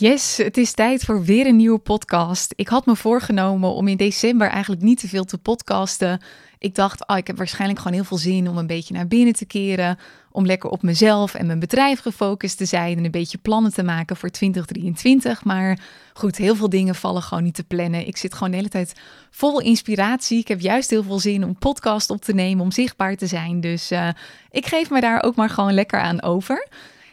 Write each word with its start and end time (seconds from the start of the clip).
Yes, 0.00 0.36
het 0.36 0.56
is 0.56 0.72
tijd 0.72 1.04
voor 1.04 1.24
weer 1.24 1.46
een 1.46 1.56
nieuwe 1.56 1.78
podcast. 1.78 2.52
Ik 2.56 2.68
had 2.68 2.86
me 2.86 2.96
voorgenomen 2.96 3.72
om 3.72 3.88
in 3.88 3.96
december 3.96 4.48
eigenlijk 4.48 4.82
niet 4.82 5.00
te 5.00 5.08
veel 5.08 5.24
te 5.24 5.38
podcasten. 5.38 6.22
Ik 6.58 6.74
dacht, 6.74 7.08
oh, 7.08 7.16
ik 7.16 7.26
heb 7.26 7.36
waarschijnlijk 7.36 7.78
gewoon 7.80 7.92
heel 7.96 8.04
veel 8.04 8.16
zin 8.16 8.48
om 8.48 8.58
een 8.58 8.66
beetje 8.66 8.94
naar 8.94 9.06
binnen 9.06 9.34
te 9.34 9.44
keren. 9.46 9.98
Om 10.30 10.46
lekker 10.46 10.70
op 10.70 10.82
mezelf 10.82 11.34
en 11.34 11.46
mijn 11.46 11.58
bedrijf 11.58 12.00
gefocust 12.00 12.56
te 12.56 12.64
zijn 12.64 12.98
en 12.98 13.04
een 13.04 13.10
beetje 13.10 13.38
plannen 13.38 13.72
te 13.72 13.82
maken 13.82 14.16
voor 14.16 14.30
2023. 14.30 15.44
Maar 15.44 15.78
goed, 16.12 16.36
heel 16.36 16.56
veel 16.56 16.68
dingen 16.68 16.94
vallen 16.94 17.22
gewoon 17.22 17.44
niet 17.44 17.54
te 17.54 17.64
plannen. 17.64 18.06
Ik 18.06 18.16
zit 18.16 18.34
gewoon 18.34 18.50
de 18.50 18.56
hele 18.56 18.68
tijd 18.68 18.92
vol 19.30 19.60
inspiratie. 19.60 20.38
Ik 20.38 20.48
heb 20.48 20.60
juist 20.60 20.90
heel 20.90 21.02
veel 21.02 21.18
zin 21.18 21.44
om 21.44 21.58
podcast 21.58 22.10
op 22.10 22.22
te 22.22 22.34
nemen, 22.34 22.64
om 22.64 22.72
zichtbaar 22.72 23.16
te 23.16 23.26
zijn. 23.26 23.60
Dus 23.60 23.92
uh, 23.92 24.08
ik 24.50 24.66
geef 24.66 24.90
me 24.90 25.00
daar 25.00 25.22
ook 25.22 25.34
maar 25.34 25.50
gewoon 25.50 25.74
lekker 25.74 26.00
aan 26.00 26.22
over. 26.22 26.68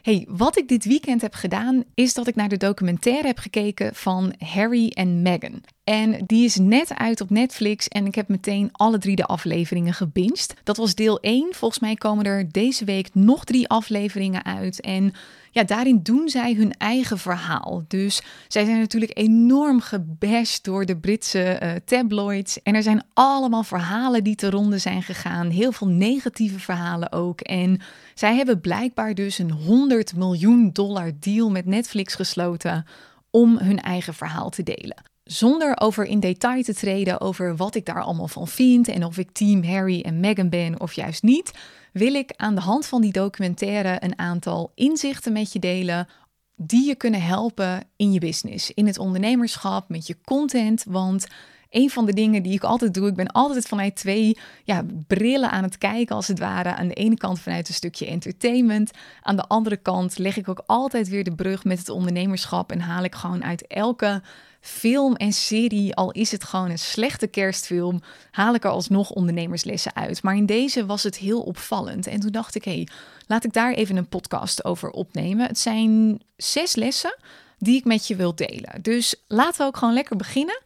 Hey, 0.05 0.25
wat 0.29 0.57
ik 0.57 0.67
dit 0.67 0.85
weekend 0.85 1.21
heb 1.21 1.33
gedaan, 1.33 1.83
is 1.93 2.13
dat 2.13 2.27
ik 2.27 2.35
naar 2.35 2.49
de 2.49 2.57
documentaire 2.57 3.27
heb 3.27 3.37
gekeken 3.37 3.95
van 3.95 4.33
Harry 4.37 4.89
en 4.89 5.21
Meghan. 5.21 5.63
En 5.85 6.23
die 6.25 6.45
is 6.45 6.55
net 6.55 6.93
uit 6.93 7.21
op 7.21 7.29
Netflix 7.29 7.87
en 7.87 8.05
ik 8.05 8.15
heb 8.15 8.27
meteen 8.27 8.69
alle 8.71 8.97
drie 8.97 9.15
de 9.15 9.25
afleveringen 9.25 9.93
gebinged. 9.93 10.53
Dat 10.63 10.77
was 10.77 10.95
deel 10.95 11.19
1. 11.19 11.47
Volgens 11.51 11.79
mij 11.79 11.95
komen 11.95 12.25
er 12.25 12.51
deze 12.51 12.85
week 12.85 13.09
nog 13.13 13.43
drie 13.43 13.67
afleveringen 13.67 14.45
uit. 14.45 14.81
En 14.81 15.13
ja, 15.51 15.63
daarin 15.63 15.99
doen 16.03 16.29
zij 16.29 16.53
hun 16.53 16.71
eigen 16.77 17.17
verhaal. 17.17 17.83
Dus 17.87 18.21
zij 18.47 18.65
zijn 18.65 18.79
natuurlijk 18.79 19.17
enorm 19.17 19.81
gebashed 19.81 20.63
door 20.63 20.85
de 20.85 20.97
Britse 20.97 21.59
uh, 21.63 21.71
tabloids. 21.85 22.61
En 22.61 22.75
er 22.75 22.83
zijn 22.83 23.03
allemaal 23.13 23.63
verhalen 23.63 24.23
die 24.23 24.35
te 24.35 24.49
ronde 24.49 24.77
zijn 24.77 25.03
gegaan. 25.03 25.49
Heel 25.49 25.71
veel 25.71 25.87
negatieve 25.87 26.59
verhalen 26.59 27.11
ook. 27.11 27.41
En 27.41 27.81
zij 28.13 28.35
hebben 28.35 28.61
blijkbaar 28.61 29.13
dus 29.13 29.37
een 29.37 29.51
100 29.51 30.15
miljoen 30.15 30.69
dollar 30.73 31.11
deal 31.19 31.49
met 31.49 31.65
Netflix 31.65 32.15
gesloten 32.15 32.85
om 33.29 33.57
hun 33.57 33.81
eigen 33.81 34.13
verhaal 34.13 34.49
te 34.49 34.63
delen 34.63 35.13
zonder 35.25 35.79
over 35.79 36.05
in 36.05 36.19
detail 36.19 36.63
te 36.63 36.73
treden 36.73 37.21
over 37.21 37.55
wat 37.55 37.75
ik 37.75 37.85
daar 37.85 38.03
allemaal 38.03 38.27
van 38.27 38.47
vind 38.47 38.87
en 38.87 39.05
of 39.05 39.17
ik 39.17 39.31
team 39.31 39.63
Harry 39.63 40.01
en 40.01 40.19
Meghan 40.19 40.49
ben 40.49 40.79
of 40.79 40.93
juist 40.93 41.23
niet, 41.23 41.51
wil 41.93 42.13
ik 42.13 42.33
aan 42.35 42.55
de 42.55 42.61
hand 42.61 42.85
van 42.85 43.01
die 43.01 43.11
documentaire 43.11 43.97
een 43.99 44.19
aantal 44.19 44.71
inzichten 44.75 45.33
met 45.33 45.53
je 45.53 45.59
delen 45.59 46.07
die 46.55 46.87
je 46.87 46.95
kunnen 46.95 47.21
helpen 47.21 47.83
in 47.95 48.11
je 48.11 48.19
business, 48.19 48.71
in 48.71 48.87
het 48.87 48.97
ondernemerschap, 48.97 49.89
met 49.89 50.07
je 50.07 50.17
content, 50.23 50.83
want 50.87 51.27
een 51.75 51.89
van 51.89 52.05
de 52.05 52.13
dingen 52.13 52.43
die 52.43 52.53
ik 52.53 52.63
altijd 52.63 52.93
doe, 52.93 53.07
ik 53.07 53.15
ben 53.15 53.27
altijd 53.27 53.67
vanuit 53.67 53.95
twee 53.95 54.37
ja, 54.63 54.85
brillen 55.07 55.51
aan 55.51 55.63
het 55.63 55.77
kijken, 55.77 56.15
als 56.15 56.27
het 56.27 56.39
ware. 56.39 56.75
Aan 56.75 56.87
de 56.87 56.93
ene 56.93 57.17
kant 57.17 57.39
vanuit 57.39 57.67
een 57.67 57.73
stukje 57.73 58.05
entertainment. 58.05 58.91
Aan 59.21 59.35
de 59.35 59.47
andere 59.47 59.77
kant 59.77 60.17
leg 60.17 60.37
ik 60.37 60.49
ook 60.49 60.63
altijd 60.65 61.09
weer 61.09 61.23
de 61.23 61.35
brug 61.35 61.63
met 61.63 61.79
het 61.79 61.89
ondernemerschap 61.89 62.71
en 62.71 62.79
haal 62.79 63.03
ik 63.03 63.15
gewoon 63.15 63.43
uit 63.43 63.67
elke 63.67 64.21
film 64.65 65.15
en 65.15 65.33
serie, 65.33 65.95
al 65.95 66.11
is 66.11 66.31
het 66.31 66.43
gewoon 66.43 66.69
een 66.69 66.79
slechte 66.79 67.27
kerstfilm, 67.27 68.01
haal 68.31 68.53
ik 68.53 68.63
er 68.63 68.69
alsnog 68.69 69.09
ondernemerslessen 69.09 69.95
uit. 69.95 70.23
Maar 70.23 70.35
in 70.35 70.45
deze 70.45 70.85
was 70.85 71.03
het 71.03 71.17
heel 71.17 71.41
opvallend. 71.41 72.07
En 72.07 72.19
toen 72.19 72.31
dacht 72.31 72.55
ik, 72.55 72.63
hé, 72.63 72.71
hey, 72.71 72.87
laat 73.27 73.43
ik 73.43 73.53
daar 73.53 73.73
even 73.73 73.95
een 73.95 74.07
podcast 74.07 74.63
over 74.65 74.89
opnemen. 74.89 75.47
Het 75.47 75.59
zijn 75.59 76.21
zes 76.37 76.75
lessen 76.75 77.17
die 77.57 77.77
ik 77.77 77.85
met 77.85 78.07
je 78.07 78.15
wil 78.15 78.35
delen. 78.35 78.81
Dus 78.81 79.15
laten 79.27 79.61
we 79.61 79.67
ook 79.67 79.77
gewoon 79.77 79.93
lekker 79.93 80.15
beginnen. 80.15 80.61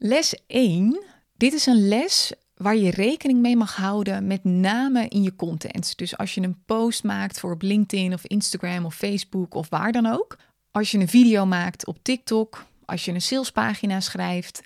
Les 0.00 0.34
1. 0.46 1.04
Dit 1.36 1.52
is 1.52 1.66
een 1.66 1.88
les 1.88 2.32
waar 2.54 2.76
je 2.76 2.90
rekening 2.90 3.40
mee 3.40 3.56
mag 3.56 3.76
houden, 3.76 4.26
met 4.26 4.44
name 4.44 5.08
in 5.08 5.22
je 5.22 5.36
content. 5.36 5.98
Dus 5.98 6.16
als 6.16 6.34
je 6.34 6.40
een 6.40 6.62
post 6.66 7.04
maakt 7.04 7.40
voor 7.40 7.52
op 7.52 7.62
LinkedIn 7.62 8.12
of 8.12 8.26
Instagram 8.26 8.84
of 8.84 8.94
Facebook 8.94 9.54
of 9.54 9.68
waar 9.68 9.92
dan 9.92 10.06
ook. 10.06 10.38
Als 10.70 10.90
je 10.90 10.98
een 10.98 11.08
video 11.08 11.46
maakt 11.46 11.86
op 11.86 11.98
TikTok, 12.02 12.64
als 12.84 13.04
je 13.04 13.12
een 13.12 13.22
salespagina 13.22 14.00
schrijft, 14.00 14.60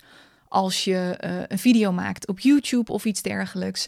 als 0.47 0.83
je 0.83 1.19
uh, 1.23 1.41
een 1.47 1.59
video 1.59 1.91
maakt 1.91 2.27
op 2.27 2.39
YouTube 2.39 2.91
of 2.91 3.05
iets 3.05 3.21
dergelijks. 3.21 3.87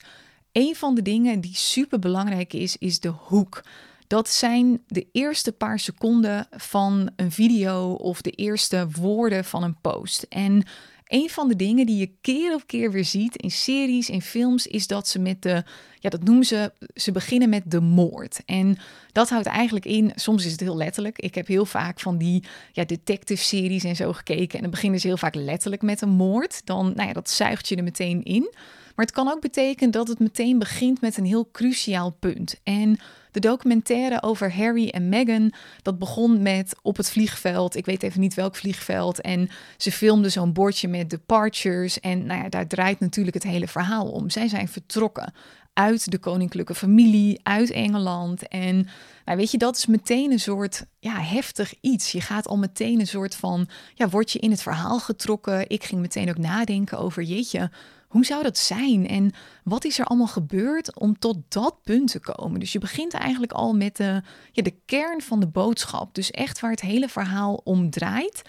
Een 0.51 0.75
van 0.75 0.95
de 0.95 1.01
dingen 1.01 1.41
die 1.41 1.55
super 1.55 1.99
belangrijk 1.99 2.53
is, 2.53 2.77
is 2.77 2.99
de 2.99 3.13
hoek. 3.17 3.63
Dat 4.07 4.29
zijn 4.29 4.83
de 4.87 5.07
eerste 5.11 5.51
paar 5.51 5.79
seconden 5.79 6.47
van 6.51 7.09
een 7.15 7.31
video 7.31 7.91
of 7.91 8.21
de 8.21 8.31
eerste 8.31 8.87
woorden 8.91 9.45
van 9.45 9.63
een 9.63 9.81
post. 9.81 10.25
En 10.29 10.63
een 11.05 11.29
van 11.29 11.47
de 11.47 11.55
dingen 11.55 11.85
die 11.85 11.97
je 11.97 12.11
keer 12.21 12.53
op 12.53 12.67
keer 12.67 12.91
weer 12.91 13.05
ziet 13.05 13.35
in 13.35 13.51
series, 13.51 14.09
in 14.09 14.21
films, 14.21 14.67
is 14.67 14.87
dat 14.87 15.07
ze 15.07 15.19
met 15.19 15.41
de, 15.41 15.63
ja, 15.99 16.09
dat 16.09 16.23
noemen 16.23 16.45
ze, 16.45 16.71
ze 16.95 17.11
beginnen 17.11 17.49
met 17.49 17.63
de 17.65 17.79
moord. 17.79 18.41
En 18.45 18.77
dat 19.11 19.29
houdt 19.29 19.47
eigenlijk 19.47 19.85
in, 19.85 20.11
soms 20.15 20.45
is 20.45 20.51
het 20.51 20.59
heel 20.59 20.77
letterlijk. 20.77 21.19
Ik 21.19 21.35
heb 21.35 21.47
heel 21.47 21.65
vaak 21.65 21.99
van 21.99 22.17
die 22.17 22.43
ja, 22.71 22.85
detective-series 22.85 23.83
en 23.83 23.95
zo 23.95 24.13
gekeken. 24.13 24.55
En 24.55 24.61
dan 24.61 24.71
beginnen 24.71 24.99
ze 24.99 25.07
heel 25.07 25.17
vaak 25.17 25.35
letterlijk 25.35 25.81
met 25.81 26.01
een 26.01 26.09
moord. 26.09 26.65
Dan, 26.65 26.93
nou 26.95 27.07
ja, 27.07 27.13
dat 27.13 27.29
zuigt 27.29 27.67
je 27.67 27.75
er 27.75 27.83
meteen 27.83 28.23
in. 28.23 28.53
Maar 28.95 29.05
het 29.05 29.15
kan 29.15 29.27
ook 29.27 29.41
betekenen 29.41 29.91
dat 29.91 30.07
het 30.07 30.19
meteen 30.19 30.59
begint 30.59 31.01
met 31.01 31.17
een 31.17 31.25
heel 31.25 31.49
cruciaal 31.51 32.11
punt. 32.11 32.59
En 32.63 32.99
de 33.35 33.47
documentaire 33.47 34.21
over 34.21 34.55
Harry 34.55 34.87
en 34.87 35.09
Meghan, 35.09 35.53
dat 35.81 35.99
begon 35.99 36.41
met 36.41 36.75
op 36.81 36.97
het 36.97 37.11
vliegveld. 37.11 37.75
Ik 37.75 37.85
weet 37.85 38.03
even 38.03 38.19
niet 38.19 38.33
welk 38.33 38.55
vliegveld. 38.55 39.21
En 39.21 39.49
ze 39.77 39.91
filmden 39.91 40.31
zo'n 40.31 40.53
bordje 40.53 40.87
met 40.87 41.09
departures. 41.09 41.99
En 41.99 42.25
nou 42.25 42.43
ja, 42.43 42.49
daar 42.49 42.67
draait 42.67 42.99
natuurlijk 42.99 43.33
het 43.33 43.43
hele 43.43 43.67
verhaal 43.67 44.11
om. 44.11 44.29
Zij 44.29 44.47
zijn 44.47 44.67
vertrokken 44.67 45.33
uit 45.75 46.11
de 46.11 46.17
koninklijke 46.17 46.75
familie, 46.75 47.39
uit 47.43 47.71
Engeland. 47.71 48.47
En 48.47 48.87
nou 49.25 49.37
weet 49.37 49.51
je, 49.51 49.57
dat 49.57 49.77
is 49.77 49.85
meteen 49.85 50.31
een 50.31 50.39
soort 50.39 50.85
ja, 50.99 51.19
heftig 51.19 51.73
iets. 51.81 52.11
Je 52.11 52.21
gaat 52.21 52.47
al 52.47 52.57
meteen 52.57 52.99
een 52.99 53.07
soort 53.07 53.35
van, 53.35 53.67
ja, 53.93 54.09
word 54.09 54.31
je 54.31 54.39
in 54.39 54.51
het 54.51 54.61
verhaal 54.61 54.99
getrokken. 54.99 55.69
Ik 55.69 55.83
ging 55.83 56.01
meteen 56.01 56.29
ook 56.29 56.37
nadenken 56.37 56.99
over, 56.99 57.23
jeetje, 57.23 57.69
hoe 58.07 58.25
zou 58.25 58.43
dat 58.43 58.57
zijn? 58.57 59.07
En 59.07 59.31
wat 59.63 59.85
is 59.85 59.99
er 59.99 60.05
allemaal 60.05 60.27
gebeurd 60.27 60.99
om 60.99 61.19
tot 61.19 61.37
dat 61.47 61.81
punt 61.83 62.11
te 62.11 62.19
komen? 62.19 62.59
Dus 62.59 62.71
je 62.71 62.79
begint 62.79 63.13
eigenlijk 63.13 63.51
al 63.51 63.73
met 63.73 63.97
de, 63.97 64.21
ja, 64.51 64.63
de 64.63 64.75
kern 64.85 65.21
van 65.21 65.39
de 65.39 65.47
boodschap. 65.47 66.15
Dus 66.15 66.31
echt 66.31 66.59
waar 66.59 66.71
het 66.71 66.81
hele 66.81 67.09
verhaal 67.09 67.61
om 67.63 67.89
draait. 67.89 68.41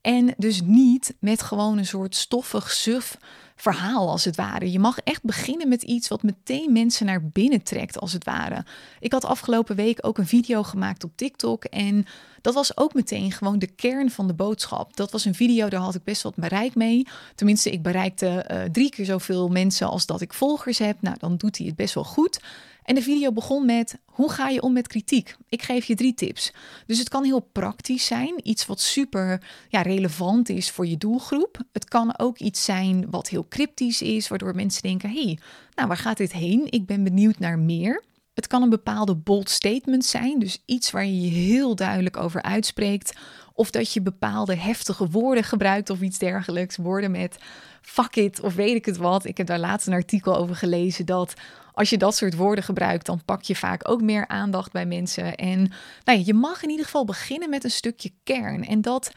En 0.00 0.34
dus 0.36 0.60
niet 0.62 1.14
met 1.20 1.42
gewoon 1.42 1.78
een 1.78 1.86
soort 1.86 2.14
stoffig 2.14 2.70
suf 2.70 3.18
verhaal 3.56 4.10
als 4.10 4.24
het 4.24 4.36
ware. 4.36 4.72
Je 4.72 4.78
mag 4.78 4.98
echt 4.98 5.22
beginnen 5.22 5.68
met 5.68 5.82
iets 5.82 6.08
wat 6.08 6.22
meteen 6.22 6.72
mensen 6.72 7.06
naar 7.06 7.24
binnen 7.24 7.62
trekt 7.62 8.00
als 8.00 8.12
het 8.12 8.24
ware. 8.24 8.64
Ik 9.00 9.12
had 9.12 9.24
afgelopen 9.24 9.76
week 9.76 9.98
ook 10.00 10.18
een 10.18 10.26
video 10.26 10.62
gemaakt 10.62 11.04
op 11.04 11.10
TikTok 11.14 11.64
en 11.64 12.06
dat 12.40 12.54
was 12.54 12.76
ook 12.76 12.94
meteen 12.94 13.32
gewoon 13.32 13.58
de 13.58 13.66
kern 13.66 14.10
van 14.10 14.26
de 14.26 14.34
boodschap. 14.34 14.96
Dat 14.96 15.12
was 15.12 15.24
een 15.24 15.34
video, 15.34 15.68
daar 15.68 15.80
had 15.80 15.94
ik 15.94 16.04
best 16.04 16.22
wat 16.22 16.34
bereik 16.34 16.74
mee. 16.74 17.06
Tenminste, 17.34 17.70
ik 17.70 17.82
bereikte 17.82 18.44
uh, 18.50 18.62
drie 18.62 18.90
keer 18.90 19.04
zoveel 19.04 19.48
mensen 19.48 19.88
als 19.88 20.06
dat 20.06 20.20
ik 20.20 20.32
volgers 20.32 20.78
heb. 20.78 20.96
Nou, 21.00 21.16
dan 21.18 21.36
doet 21.36 21.58
hij 21.58 21.66
het 21.66 21.76
best 21.76 21.94
wel 21.94 22.04
goed. 22.04 22.40
En 22.84 22.94
de 22.94 23.02
video 23.02 23.32
begon 23.32 23.66
met: 23.66 23.98
hoe 24.04 24.30
ga 24.30 24.48
je 24.48 24.62
om 24.62 24.72
met 24.72 24.86
kritiek? 24.86 25.36
Ik 25.48 25.62
geef 25.62 25.84
je 25.84 25.94
drie 25.94 26.14
tips. 26.14 26.52
Dus 26.86 26.98
het 26.98 27.08
kan 27.08 27.24
heel 27.24 27.40
praktisch 27.40 28.06
zijn, 28.06 28.48
iets 28.48 28.66
wat 28.66 28.80
super 28.80 29.42
ja, 29.68 29.82
relevant 29.82 30.48
is 30.48 30.70
voor 30.70 30.86
je 30.86 30.96
doelgroep. 30.96 31.58
Het 31.72 31.84
kan 31.84 32.18
ook 32.18 32.38
iets 32.38 32.64
zijn 32.64 33.10
wat 33.10 33.28
heel 33.28 33.46
cryptisch 33.48 34.02
is, 34.02 34.28
waardoor 34.28 34.54
mensen 34.54 34.82
denken: 34.82 35.10
hey, 35.10 35.38
nou 35.74 35.88
waar 35.88 35.96
gaat 35.96 36.16
dit 36.16 36.32
heen? 36.32 36.66
Ik 36.70 36.86
ben 36.86 37.04
benieuwd 37.04 37.38
naar 37.38 37.58
meer. 37.58 38.02
Het 38.34 38.46
kan 38.46 38.62
een 38.62 38.70
bepaalde 38.70 39.14
bold 39.14 39.50
statement 39.50 40.04
zijn, 40.04 40.38
dus 40.38 40.62
iets 40.66 40.90
waar 40.90 41.04
je 41.04 41.20
je 41.20 41.28
heel 41.28 41.74
duidelijk 41.74 42.16
over 42.16 42.42
uitspreekt. 42.42 43.12
Of 43.52 43.70
dat 43.70 43.92
je 43.92 44.02
bepaalde 44.02 44.56
heftige 44.56 45.08
woorden 45.08 45.44
gebruikt 45.44 45.90
of 45.90 46.00
iets 46.00 46.18
dergelijks. 46.18 46.76
Woorden 46.76 47.10
met 47.10 47.38
fuck 47.82 48.16
it 48.16 48.40
of 48.40 48.54
weet 48.54 48.74
ik 48.74 48.84
het 48.84 48.96
wat. 48.96 49.24
Ik 49.24 49.36
heb 49.36 49.46
daar 49.46 49.58
laatst 49.58 49.86
een 49.86 49.92
artikel 49.92 50.36
over 50.36 50.56
gelezen 50.56 51.06
dat 51.06 51.34
als 51.74 51.90
je 51.90 51.98
dat 51.98 52.14
soort 52.14 52.34
woorden 52.34 52.64
gebruikt, 52.64 53.06
dan 53.06 53.24
pak 53.24 53.42
je 53.42 53.56
vaak 53.56 53.88
ook 53.88 54.02
meer 54.02 54.28
aandacht 54.28 54.72
bij 54.72 54.86
mensen. 54.86 55.34
En 55.34 55.58
nou 56.04 56.18
ja, 56.18 56.24
je 56.24 56.34
mag 56.34 56.62
in 56.62 56.70
ieder 56.70 56.84
geval 56.84 57.04
beginnen 57.04 57.50
met 57.50 57.64
een 57.64 57.70
stukje 57.70 58.10
kern. 58.24 58.64
En 58.64 58.80
dat 58.80 59.12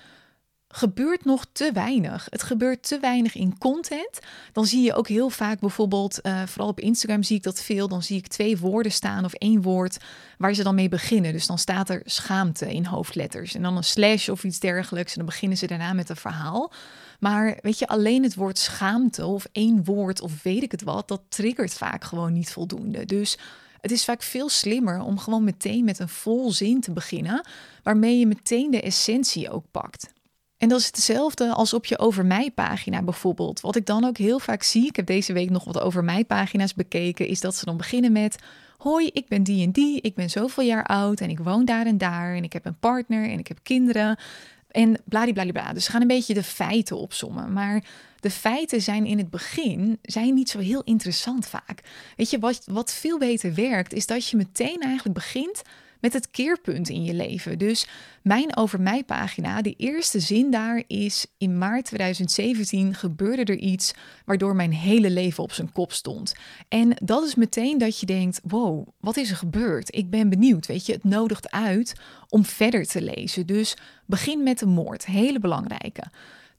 gebeurt 0.69 1.25
nog 1.25 1.45
te 1.51 1.71
weinig. 1.73 2.27
Het 2.29 2.43
gebeurt 2.43 2.87
te 2.87 2.99
weinig 2.99 3.35
in 3.35 3.57
content. 3.57 4.19
Dan 4.51 4.65
zie 4.65 4.83
je 4.83 4.93
ook 4.93 5.07
heel 5.07 5.29
vaak 5.29 5.59
bijvoorbeeld, 5.59 6.19
uh, 6.23 6.43
vooral 6.45 6.69
op 6.69 6.79
Instagram 6.79 7.23
zie 7.23 7.35
ik 7.35 7.43
dat 7.43 7.61
veel. 7.61 7.87
Dan 7.87 8.03
zie 8.03 8.17
ik 8.17 8.27
twee 8.27 8.57
woorden 8.57 8.91
staan 8.91 9.25
of 9.25 9.33
één 9.33 9.61
woord 9.61 9.97
waar 10.37 10.53
ze 10.53 10.63
dan 10.63 10.75
mee 10.75 10.89
beginnen. 10.89 11.31
Dus 11.31 11.47
dan 11.47 11.57
staat 11.57 11.89
er 11.89 12.01
schaamte 12.05 12.73
in 12.73 12.85
hoofdletters 12.85 13.55
en 13.55 13.61
dan 13.61 13.77
een 13.77 13.83
slash 13.83 14.29
of 14.29 14.43
iets 14.43 14.59
dergelijks. 14.59 15.11
En 15.11 15.17
dan 15.17 15.25
beginnen 15.25 15.57
ze 15.57 15.67
daarna 15.67 15.93
met 15.93 16.09
een 16.09 16.15
verhaal. 16.15 16.71
Maar 17.19 17.57
weet 17.61 17.79
je, 17.79 17.87
alleen 17.87 18.23
het 18.23 18.35
woord 18.35 18.57
schaamte 18.57 19.25
of 19.25 19.47
één 19.51 19.83
woord 19.83 20.21
of 20.21 20.43
weet 20.43 20.63
ik 20.63 20.71
het 20.71 20.83
wat, 20.83 21.07
dat 21.07 21.21
triggert 21.29 21.73
vaak 21.73 22.03
gewoon 22.03 22.33
niet 22.33 22.51
voldoende. 22.51 23.05
Dus 23.05 23.37
het 23.81 23.91
is 23.91 24.05
vaak 24.05 24.21
veel 24.21 24.49
slimmer 24.49 25.01
om 25.01 25.19
gewoon 25.19 25.43
meteen 25.43 25.83
met 25.83 25.99
een 25.99 26.09
vol 26.09 26.51
zin 26.51 26.81
te 26.81 26.91
beginnen, 26.91 27.45
waarmee 27.83 28.19
je 28.19 28.27
meteen 28.27 28.71
de 28.71 28.81
essentie 28.81 29.51
ook 29.51 29.65
pakt. 29.71 30.15
En 30.57 30.69
dat 30.69 30.79
is 30.79 30.85
hetzelfde 30.85 31.53
als 31.53 31.73
op 31.73 31.85
je 31.85 31.99
over 31.99 32.25
mij 32.25 32.51
pagina 32.51 33.01
bijvoorbeeld. 33.01 33.61
Wat 33.61 33.75
ik 33.75 33.85
dan 33.85 34.03
ook 34.03 34.17
heel 34.17 34.39
vaak 34.39 34.63
zie, 34.63 34.85
ik 34.85 34.95
heb 34.95 35.05
deze 35.05 35.33
week 35.33 35.49
nog 35.49 35.63
wat 35.63 35.79
over 35.79 36.03
mij 36.03 36.25
pagina's 36.25 36.73
bekeken, 36.73 37.27
is 37.27 37.39
dat 37.39 37.55
ze 37.55 37.65
dan 37.65 37.77
beginnen 37.77 38.11
met 38.11 38.35
Hoi, 38.77 39.09
ik 39.13 39.27
ben 39.27 39.43
die 39.43 39.65
en 39.65 39.71
die, 39.71 40.01
ik 40.01 40.15
ben 40.15 40.29
zoveel 40.29 40.63
jaar 40.63 40.85
oud 40.85 41.21
en 41.21 41.29
ik 41.29 41.39
woon 41.39 41.65
daar 41.65 41.85
en 41.85 41.97
daar 41.97 42.35
en 42.35 42.43
ik 42.43 42.53
heb 42.53 42.65
een 42.65 42.79
partner 42.79 43.29
en 43.29 43.39
ik 43.39 43.47
heb 43.47 43.59
kinderen. 43.63 44.17
En 44.71 44.97
bladibladibla. 45.05 45.73
Dus 45.73 45.85
we 45.85 45.91
gaan 45.91 46.01
een 46.01 46.07
beetje 46.07 46.33
de 46.33 46.43
feiten 46.43 46.97
opsommen. 46.97 47.53
Maar 47.53 47.83
de 48.19 48.29
feiten 48.29 48.81
zijn 48.81 49.05
in 49.05 49.17
het 49.17 49.29
begin 49.29 49.99
zijn 50.01 50.33
niet 50.33 50.49
zo 50.49 50.59
heel 50.59 50.81
interessant 50.83 51.47
vaak. 51.47 51.81
Weet 52.15 52.29
je, 52.29 52.39
wat, 52.39 52.63
wat 52.65 52.93
veel 52.93 53.17
beter 53.17 53.53
werkt, 53.53 53.93
is 53.93 54.05
dat 54.05 54.27
je 54.27 54.37
meteen 54.37 54.79
eigenlijk 54.79 55.15
begint 55.15 55.61
met 56.01 56.13
het 56.13 56.31
keerpunt 56.31 56.89
in 56.89 57.03
je 57.03 57.13
leven. 57.13 57.57
Dus 57.57 57.87
mijn 58.21 58.57
over 58.57 58.81
mij 58.81 59.03
pagina, 59.03 59.61
de 59.61 59.73
eerste 59.77 60.19
zin 60.19 60.51
daar 60.51 60.83
is: 60.87 61.25
in 61.37 61.57
maart 61.57 61.85
2017 61.85 62.93
gebeurde 62.93 63.43
er 63.43 63.57
iets 63.57 63.93
waardoor 64.25 64.55
mijn 64.55 64.73
hele 64.73 65.09
leven 65.09 65.43
op 65.43 65.51
zijn 65.51 65.71
kop 65.71 65.91
stond. 65.91 66.33
En 66.67 66.97
dat 67.03 67.23
is 67.23 67.35
meteen 67.35 67.77
dat 67.77 67.99
je 67.99 68.05
denkt: 68.05 68.39
wow, 68.43 68.87
wat 68.99 69.17
is 69.17 69.29
er 69.29 69.37
gebeurd? 69.37 69.95
Ik 69.95 70.09
ben 70.09 70.29
benieuwd. 70.29 70.65
Weet 70.65 70.85
je, 70.85 70.93
het 70.93 71.03
nodigt 71.03 71.51
uit 71.51 71.95
om 72.29 72.45
verder 72.45 72.85
te 72.85 73.01
lezen. 73.01 73.45
Dus 73.45 73.77
begin 74.05 74.43
met 74.43 74.59
de 74.59 74.65
moord, 74.65 75.05
hele 75.05 75.39
belangrijke. 75.39 76.03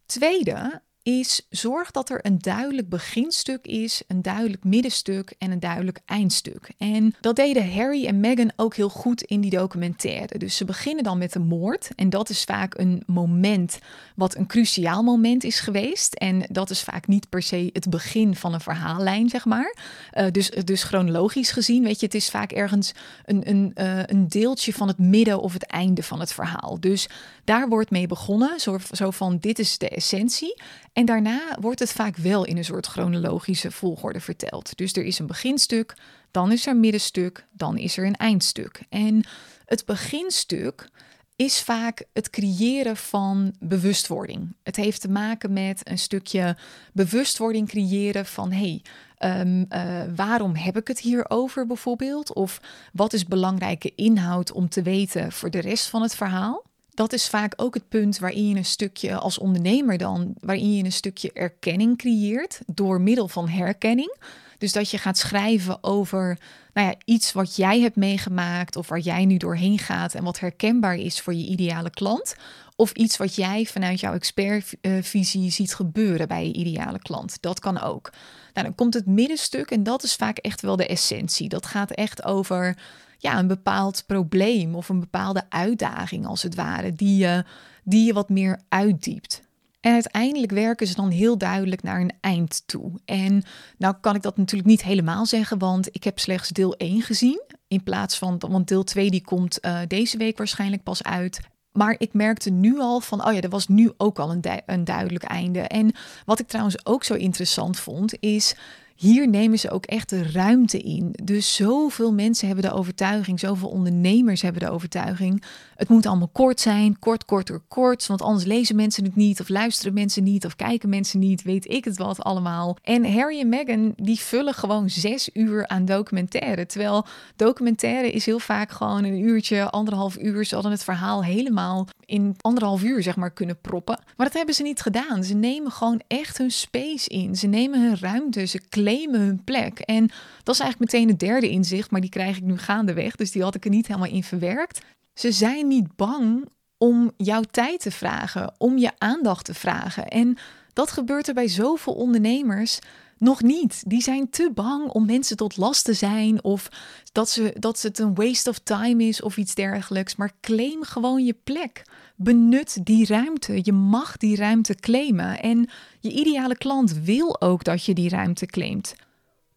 Tweede, 0.06 0.82
is 1.08 1.46
zorg 1.50 1.90
dat 1.90 2.10
er 2.10 2.18
een 2.22 2.38
duidelijk 2.38 2.88
beginstuk 2.88 3.66
is, 3.66 4.02
een 4.06 4.22
duidelijk 4.22 4.64
middenstuk 4.64 5.34
en 5.38 5.50
een 5.50 5.60
duidelijk 5.60 6.00
eindstuk. 6.06 6.70
En 6.78 7.14
dat 7.20 7.36
deden 7.36 7.72
Harry 7.72 8.06
en 8.06 8.20
Meghan 8.20 8.52
ook 8.56 8.74
heel 8.74 8.88
goed 8.88 9.22
in 9.22 9.40
die 9.40 9.50
documentaire. 9.50 10.38
Dus 10.38 10.56
ze 10.56 10.64
beginnen 10.64 11.04
dan 11.04 11.18
met 11.18 11.32
de 11.32 11.38
moord 11.38 11.90
en 11.94 12.10
dat 12.10 12.28
is 12.28 12.44
vaak 12.44 12.78
een 12.78 13.02
moment 13.06 13.78
wat 14.14 14.36
een 14.36 14.46
cruciaal 14.46 15.02
moment 15.02 15.44
is 15.44 15.60
geweest. 15.60 16.14
En 16.14 16.46
dat 16.50 16.70
is 16.70 16.82
vaak 16.82 17.06
niet 17.06 17.28
per 17.28 17.42
se 17.42 17.70
het 17.72 17.90
begin 17.90 18.36
van 18.36 18.54
een 18.54 18.60
verhaallijn, 18.60 19.28
zeg 19.28 19.44
maar. 19.44 19.76
Uh, 20.12 20.26
dus, 20.30 20.50
dus 20.50 20.82
chronologisch 20.82 21.50
gezien, 21.50 21.84
weet 21.84 22.00
je, 22.00 22.06
het 22.06 22.14
is 22.14 22.30
vaak 22.30 22.52
ergens 22.52 22.92
een, 23.24 23.48
een, 23.48 23.72
uh, 23.74 24.02
een 24.06 24.28
deeltje 24.28 24.72
van 24.72 24.88
het 24.88 24.98
midden 24.98 25.40
of 25.40 25.52
het 25.52 25.66
einde 25.66 26.02
van 26.02 26.20
het 26.20 26.32
verhaal. 26.32 26.80
Dus 26.80 27.08
daar 27.44 27.68
wordt 27.68 27.90
mee 27.90 28.06
begonnen, 28.06 28.60
zo, 28.60 28.78
zo 28.92 29.10
van 29.10 29.38
dit 29.38 29.58
is 29.58 29.78
de 29.78 29.88
essentie. 29.88 30.62
En 30.98 31.04
daarna 31.04 31.56
wordt 31.60 31.80
het 31.80 31.92
vaak 31.92 32.16
wel 32.16 32.44
in 32.44 32.56
een 32.56 32.64
soort 32.64 32.86
chronologische 32.86 33.70
volgorde 33.70 34.20
verteld. 34.20 34.76
Dus 34.76 34.92
er 34.92 35.04
is 35.04 35.18
een 35.18 35.26
beginstuk, 35.26 35.94
dan 36.30 36.52
is 36.52 36.66
er 36.66 36.72
een 36.72 36.80
middenstuk, 36.80 37.46
dan 37.52 37.76
is 37.76 37.96
er 37.96 38.06
een 38.06 38.16
eindstuk. 38.16 38.80
En 38.88 39.24
het 39.64 39.84
beginstuk 39.84 40.88
is 41.36 41.62
vaak 41.62 42.04
het 42.12 42.30
creëren 42.30 42.96
van 42.96 43.54
bewustwording. 43.60 44.56
Het 44.62 44.76
heeft 44.76 45.00
te 45.00 45.10
maken 45.10 45.52
met 45.52 45.80
een 45.88 45.98
stukje 45.98 46.56
bewustwording 46.92 47.68
creëren 47.68 48.26
van 48.26 48.52
hey, 48.52 48.82
um, 49.18 49.66
uh, 49.68 50.02
waarom 50.16 50.54
heb 50.54 50.76
ik 50.76 50.88
het 50.88 51.00
hier 51.00 51.30
over 51.30 51.66
bijvoorbeeld? 51.66 52.32
Of 52.32 52.60
wat 52.92 53.12
is 53.12 53.24
belangrijke 53.24 53.94
inhoud 53.94 54.52
om 54.52 54.68
te 54.68 54.82
weten 54.82 55.32
voor 55.32 55.50
de 55.50 55.60
rest 55.60 55.88
van 55.88 56.02
het 56.02 56.14
verhaal? 56.14 56.67
Dat 56.98 57.12
is 57.12 57.28
vaak 57.28 57.52
ook 57.56 57.74
het 57.74 57.88
punt 57.88 58.18
waarin 58.18 58.48
je 58.48 58.56
een 58.56 58.64
stukje 58.64 59.18
als 59.18 59.38
ondernemer 59.38 59.98
dan, 59.98 60.34
waarin 60.40 60.76
je 60.76 60.84
een 60.84 60.92
stukje 60.92 61.32
erkenning 61.32 61.98
creëert 61.98 62.60
door 62.66 63.00
middel 63.00 63.28
van 63.28 63.48
herkenning. 63.48 64.16
Dus 64.58 64.72
dat 64.72 64.90
je 64.90 64.98
gaat 64.98 65.18
schrijven 65.18 65.84
over 65.84 66.38
nou 66.72 66.86
ja, 66.86 66.94
iets 67.04 67.32
wat 67.32 67.56
jij 67.56 67.80
hebt 67.80 67.96
meegemaakt 67.96 68.76
of 68.76 68.88
waar 68.88 68.98
jij 68.98 69.24
nu 69.24 69.36
doorheen 69.36 69.78
gaat 69.78 70.14
en 70.14 70.24
wat 70.24 70.40
herkenbaar 70.40 70.94
is 70.94 71.20
voor 71.20 71.34
je 71.34 71.46
ideale 71.46 71.90
klant. 71.90 72.34
Of 72.76 72.92
iets 72.92 73.16
wat 73.16 73.34
jij 73.34 73.64
vanuit 73.64 74.00
jouw 74.00 74.12
expertvisie 74.12 75.50
ziet 75.50 75.74
gebeuren 75.74 76.28
bij 76.28 76.46
je 76.46 76.52
ideale 76.52 76.98
klant. 76.98 77.42
Dat 77.42 77.60
kan 77.60 77.80
ook. 77.80 78.10
Nou, 78.54 78.66
dan 78.66 78.74
komt 78.74 78.94
het 78.94 79.06
middenstuk 79.06 79.70
en 79.70 79.82
dat 79.82 80.02
is 80.02 80.14
vaak 80.14 80.38
echt 80.38 80.60
wel 80.60 80.76
de 80.76 80.86
essentie. 80.86 81.48
Dat 81.48 81.66
gaat 81.66 81.90
echt 81.90 82.24
over 82.24 82.76
ja, 83.18 83.38
een 83.38 83.46
bepaald 83.46 84.04
probleem 84.06 84.74
of 84.74 84.88
een 84.88 85.00
bepaalde 85.00 85.42
uitdaging 85.48 86.26
als 86.26 86.42
het 86.42 86.54
ware, 86.54 86.92
die 86.92 87.16
je, 87.16 87.44
die 87.84 88.06
je 88.06 88.12
wat 88.12 88.28
meer 88.28 88.60
uitdiept. 88.68 89.46
En 89.80 89.92
uiteindelijk 89.92 90.52
werken 90.52 90.86
ze 90.86 90.94
dan 90.94 91.10
heel 91.10 91.38
duidelijk 91.38 91.82
naar 91.82 92.00
een 92.00 92.12
eind 92.20 92.62
toe. 92.66 92.92
En 93.04 93.42
nou 93.78 93.94
kan 94.00 94.14
ik 94.14 94.22
dat 94.22 94.36
natuurlijk 94.36 94.68
niet 94.68 94.82
helemaal 94.82 95.26
zeggen, 95.26 95.58
want 95.58 95.88
ik 95.94 96.04
heb 96.04 96.18
slechts 96.18 96.48
deel 96.48 96.74
1 96.74 97.02
gezien. 97.02 97.42
In 97.68 97.82
plaats 97.82 98.18
van, 98.18 98.38
want 98.48 98.68
deel 98.68 98.84
2 98.84 99.10
die 99.10 99.24
komt 99.24 99.64
uh, 99.64 99.80
deze 99.88 100.16
week 100.16 100.38
waarschijnlijk 100.38 100.82
pas 100.82 101.02
uit. 101.02 101.40
Maar 101.72 101.94
ik 101.98 102.12
merkte 102.12 102.50
nu 102.50 102.78
al 102.78 103.00
van, 103.00 103.26
oh 103.26 103.32
ja, 103.32 103.40
er 103.40 103.48
was 103.48 103.68
nu 103.68 103.92
ook 103.96 104.18
al 104.18 104.30
een, 104.30 104.44
een 104.66 104.84
duidelijk 104.84 105.24
einde. 105.24 105.60
En 105.60 105.92
wat 106.24 106.38
ik 106.38 106.48
trouwens 106.48 106.86
ook 106.86 107.04
zo 107.04 107.14
interessant 107.14 107.78
vond, 107.78 108.20
is 108.20 108.54
hier 108.98 109.28
nemen 109.28 109.58
ze 109.58 109.70
ook 109.70 109.86
echt 109.86 110.08
de 110.08 110.30
ruimte 110.32 110.78
in. 110.78 111.14
Dus 111.22 111.54
zoveel 111.54 112.12
mensen 112.12 112.46
hebben 112.46 112.64
de 112.64 112.72
overtuiging, 112.72 113.40
zoveel 113.40 113.68
ondernemers 113.68 114.42
hebben 114.42 114.62
de 114.62 114.70
overtuiging. 114.70 115.42
Het 115.76 115.88
moet 115.88 116.06
allemaal 116.06 116.28
kort 116.28 116.60
zijn, 116.60 116.98
kort, 116.98 117.24
korter, 117.24 117.60
kort. 117.68 118.06
Want 118.06 118.22
anders 118.22 118.44
lezen 118.44 118.76
mensen 118.76 119.04
het 119.04 119.16
niet, 119.16 119.40
of 119.40 119.48
luisteren 119.48 119.94
mensen 119.94 120.22
niet, 120.22 120.44
of 120.44 120.56
kijken 120.56 120.88
mensen 120.88 121.18
niet, 121.18 121.42
weet 121.42 121.70
ik 121.70 121.84
het 121.84 121.98
wat 121.98 122.22
allemaal. 122.22 122.76
En 122.82 123.12
Harry 123.12 123.40
en 123.40 123.48
Meghan, 123.48 123.92
die 123.96 124.18
vullen 124.18 124.54
gewoon 124.54 124.90
zes 124.90 125.30
uur 125.32 125.68
aan 125.68 125.84
documentaire. 125.84 126.66
Terwijl 126.66 127.06
documentaire 127.36 128.10
is 128.10 128.26
heel 128.26 128.38
vaak 128.38 128.70
gewoon 128.70 129.04
een 129.04 129.20
uurtje, 129.20 129.70
anderhalf 129.70 130.18
uur. 130.18 130.44
Ze 130.44 130.54
hadden 130.54 130.72
het 130.72 130.84
verhaal 130.84 131.24
helemaal 131.24 131.88
in 132.04 132.34
anderhalf 132.40 132.82
uur, 132.82 133.02
zeg 133.02 133.16
maar, 133.16 133.30
kunnen 133.30 133.60
proppen. 133.60 133.98
Maar 134.16 134.26
dat 134.26 134.36
hebben 134.36 134.54
ze 134.54 134.62
niet 134.62 134.80
gedaan. 134.80 135.24
Ze 135.24 135.34
nemen 135.34 135.72
gewoon 135.72 136.02
echt 136.06 136.38
hun 136.38 136.50
space 136.50 137.08
in. 137.08 137.36
Ze 137.36 137.46
nemen 137.46 137.82
hun 137.82 137.98
ruimte, 137.98 138.44
ze 138.44 138.60
claimen 138.88 139.20
hun 139.20 139.44
plek. 139.44 139.78
En 139.78 140.06
dat 140.42 140.54
is 140.54 140.60
eigenlijk 140.60 140.92
meteen 140.92 141.08
het 141.08 141.18
derde 141.18 141.48
inzicht, 141.48 141.90
maar 141.90 142.00
die 142.00 142.10
krijg 142.10 142.36
ik 142.36 142.42
nu 142.42 142.58
gaandeweg. 142.58 143.16
Dus 143.16 143.30
die 143.30 143.42
had 143.42 143.54
ik 143.54 143.64
er 143.64 143.70
niet 143.70 143.86
helemaal 143.86 144.10
in 144.10 144.24
verwerkt. 144.24 144.80
Ze 145.14 145.32
zijn 145.32 145.66
niet 145.66 145.96
bang 145.96 146.48
om 146.78 147.12
jouw 147.16 147.42
tijd 147.42 147.80
te 147.80 147.90
vragen, 147.90 148.54
om 148.58 148.78
je 148.78 148.90
aandacht 148.98 149.44
te 149.44 149.54
vragen. 149.54 150.08
En 150.08 150.36
dat 150.72 150.90
gebeurt 150.90 151.28
er 151.28 151.34
bij 151.34 151.48
zoveel 151.48 151.94
ondernemers 151.94 152.78
nog 153.18 153.42
niet. 153.42 153.82
Die 153.86 154.02
zijn 154.02 154.30
te 154.30 154.50
bang 154.54 154.88
om 154.88 155.06
mensen 155.06 155.36
tot 155.36 155.56
last 155.56 155.84
te 155.84 155.92
zijn 155.92 156.44
of 156.44 156.68
dat, 157.12 157.30
ze, 157.30 157.54
dat 157.58 157.82
het 157.82 157.98
een 157.98 158.14
waste 158.14 158.50
of 158.50 158.58
time 158.58 159.04
is 159.04 159.22
of 159.22 159.36
iets 159.36 159.54
dergelijks. 159.54 160.16
Maar 160.16 160.32
claim 160.40 160.82
gewoon 160.82 161.24
je 161.24 161.36
plek. 161.44 161.82
Benut 162.16 162.86
die 162.86 163.06
ruimte. 163.06 163.60
Je 163.62 163.72
mag 163.72 164.16
die 164.16 164.36
ruimte 164.36 164.74
claimen. 164.74 165.42
En 165.42 165.68
je 166.00 166.10
ideale 166.10 166.56
klant 166.56 166.92
wil 166.92 167.40
ook 167.40 167.64
dat 167.64 167.84
je 167.84 167.94
die 167.94 168.08
ruimte 168.08 168.46
claimt. 168.46 168.94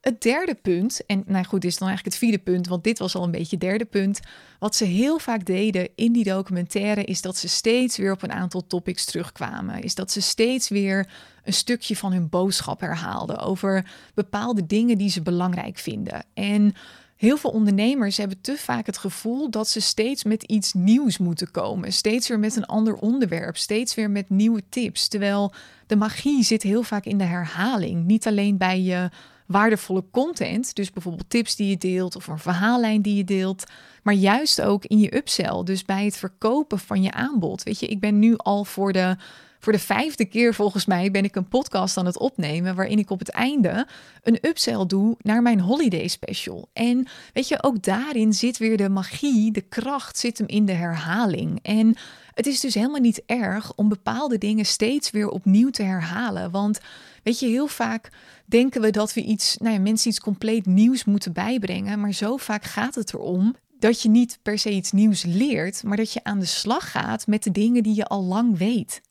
Het 0.02 0.22
derde 0.22 0.56
punt, 0.56 1.06
en 1.06 1.24
nou 1.26 1.46
goed, 1.46 1.62
dit 1.62 1.72
is 1.72 1.78
dan 1.78 1.88
eigenlijk 1.88 2.16
het 2.16 2.26
vierde 2.26 2.44
punt, 2.44 2.68
want 2.68 2.84
dit 2.84 3.00
was 3.00 3.16
al 3.16 3.24
een 3.24 3.32
beetje 3.32 3.56
het 3.56 3.66
derde 3.66 3.86
punt. 3.86 4.20
Wat 4.60 4.76
ze 4.76 4.86
heel 4.86 5.20
vaak 5.20 5.46
deden 5.46 5.90
in 5.96 6.12
die 6.12 6.24
documentaire 6.24 7.04
is 7.04 7.22
dat 7.22 7.38
ze 7.38 7.50
steeds 7.50 7.98
weer 7.98 8.12
op 8.12 8.22
een 8.22 8.32
aantal 8.32 8.68
topics 8.68 9.06
terugkwamen. 9.06 9.82
Is 9.82 9.96
dat 9.96 10.12
ze 10.12 10.22
steeds 10.22 10.70
weer 10.70 11.10
een 11.44 11.54
stukje 11.54 11.96
van 11.96 12.12
hun 12.12 12.30
boodschap 12.30 12.80
herhaalden 12.80 13.38
over 13.38 13.92
bepaalde 14.14 14.66
dingen 14.66 14.98
die 14.98 15.10
ze 15.10 15.22
belangrijk 15.22 15.78
vinden. 15.78 16.26
En 16.34 16.74
heel 17.16 17.38
veel 17.38 17.52
ondernemers 17.52 18.18
hebben 18.18 18.42
te 18.42 18.58
vaak 18.58 18.86
het 18.86 18.98
gevoel 18.98 19.50
dat 19.50 19.70
ze 19.70 19.82
steeds 19.82 20.24
met 20.24 20.44
iets 20.44 20.74
nieuws 20.74 21.18
moeten 21.18 21.52
komen. 21.52 21.94
Steeds 21.94 22.28
weer 22.28 22.40
met 22.40 22.56
een 22.56 22.66
ander 22.66 22.96
onderwerp, 22.96 23.58
steeds 23.58 23.96
weer 23.96 24.10
met 24.10 24.30
nieuwe 24.30 24.64
tips. 24.70 25.08
Terwijl 25.08 25.54
de 25.88 25.96
magie 25.96 26.44
zit 26.44 26.64
heel 26.64 26.84
vaak 26.84 27.06
in 27.06 27.18
de 27.18 27.24
herhaling. 27.24 28.06
Niet 28.06 28.28
alleen 28.28 28.58
bij 28.58 28.82
je 28.82 29.10
waardevolle 29.52 30.04
content, 30.12 30.76
dus 30.76 30.92
bijvoorbeeld 30.92 31.30
tips 31.30 31.56
die 31.56 31.70
je 31.70 31.78
deelt 31.78 32.16
of 32.16 32.28
een 32.28 32.40
verhaallijn 32.40 33.02
die 33.02 33.16
je 33.16 33.24
deelt, 33.24 33.64
maar 34.04 34.14
juist 34.14 34.62
ook 34.62 34.86
in 34.86 35.00
je 35.00 35.16
upsell, 35.16 35.64
dus 35.64 35.86
bij 35.86 36.06
het 36.06 36.18
verkopen 36.18 36.80
van 36.80 37.02
je 37.02 37.12
aanbod. 37.12 37.64
Weet 37.64 37.80
je, 37.80 37.88
ik 37.88 38.00
ben 38.00 38.20
nu 38.20 38.34
al 38.38 38.66
voor 38.66 38.94
de 38.94 39.16
voor 39.62 39.74
de 39.74 39.80
vijfde 39.80 40.26
keer 40.26 40.54
volgens 40.54 40.86
mij 40.86 41.12
ben 41.12 41.24
ik 41.24 41.36
een 41.36 41.48
podcast 41.48 41.98
aan 41.98 42.06
het 42.06 42.20
opnemen 42.20 42.76
waarin 42.76 42.98
ik 42.98 43.10
op 43.10 43.20
het 43.20 43.30
einde 43.30 43.88
een 44.24 44.38
upsell 44.42 44.86
doe 44.86 45.16
naar 45.20 45.42
mijn 45.42 45.60
holiday 45.60 46.08
special. 46.08 46.70
En 46.74 47.08
weet 47.34 47.48
je, 47.48 47.64
ook 47.64 47.84
daarin 47.84 48.34
zit 48.34 48.58
weer 48.58 48.78
de 48.78 48.90
magie, 48.90 49.52
de 49.52 49.62
kracht 49.62 50.18
zit 50.18 50.38
hem 50.38 50.48
in 50.48 50.66
de 50.66 50.72
herhaling. 50.72 51.60
En 51.62 51.96
het 52.34 52.48
is 52.48 52.60
dus 52.60 52.74
helemaal 52.74 53.00
niet 53.00 53.24
erg 53.26 53.76
om 53.76 53.90
bepaalde 53.90 54.38
dingen 54.38 54.66
steeds 54.66 55.12
weer 55.12 55.30
opnieuw 55.30 55.70
te 55.70 55.84
herhalen, 55.84 56.52
want 56.52 56.80
weet 57.24 57.40
je, 57.40 57.48
heel 57.48 57.68
vaak 57.68 58.10
denken 58.46 58.82
we 58.82 58.90
dat 58.90 59.14
we 59.14 59.22
iets, 59.22 59.58
nou 59.58 59.74
ja, 59.74 59.80
mensen 59.80 60.10
iets 60.10 60.20
compleet 60.20 60.66
nieuws 60.66 61.04
moeten 61.04 61.34
bijbrengen, 61.34 62.00
maar 62.00 62.14
zo 62.14 62.38
vaak 62.38 62.64
gaat 62.64 62.96
het 62.96 63.14
erom 63.14 63.56
dat 63.80 64.02
je 64.02 64.10
niet 64.10 64.40
per 64.42 64.60
se 64.60 64.72
iets 64.72 64.92
nieuws 64.92 65.24
leert, 65.24 65.84
maar 65.84 65.98
dat 65.98 66.14
je 66.14 66.24
aan 66.24 66.40
de 66.40 66.46
slag 66.46 66.92
gaat 66.92 67.28
met 67.28 67.44
de 67.44 67.52
dingen 67.52 67.84
die 67.84 67.96
je 67.96 68.06
al 68.06 68.24
lang 68.24 68.58
weet. 68.58 69.02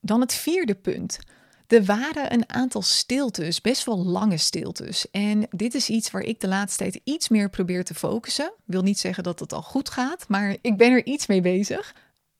Dan 0.00 0.20
het 0.20 0.34
vierde 0.34 0.74
punt. 0.74 1.18
Er 1.66 1.84
waren 1.84 2.32
een 2.32 2.52
aantal 2.52 2.82
stiltes, 2.82 3.60
best 3.60 3.84
wel 3.84 4.04
lange 4.04 4.36
stiltes. 4.36 5.10
En 5.10 5.46
dit 5.50 5.74
is 5.74 5.88
iets 5.88 6.10
waar 6.10 6.22
ik 6.22 6.40
de 6.40 6.48
laatste 6.48 6.78
tijd 6.78 7.00
iets 7.04 7.28
meer 7.28 7.50
probeer 7.50 7.84
te 7.84 7.94
focussen. 7.94 8.52
Wil 8.64 8.82
niet 8.82 8.98
zeggen 8.98 9.22
dat 9.22 9.40
het 9.40 9.52
al 9.52 9.62
goed 9.62 9.90
gaat, 9.90 10.24
maar 10.28 10.56
ik 10.60 10.76
ben 10.76 10.92
er 10.92 11.06
iets 11.06 11.26
mee 11.26 11.40
bezig. 11.40 11.94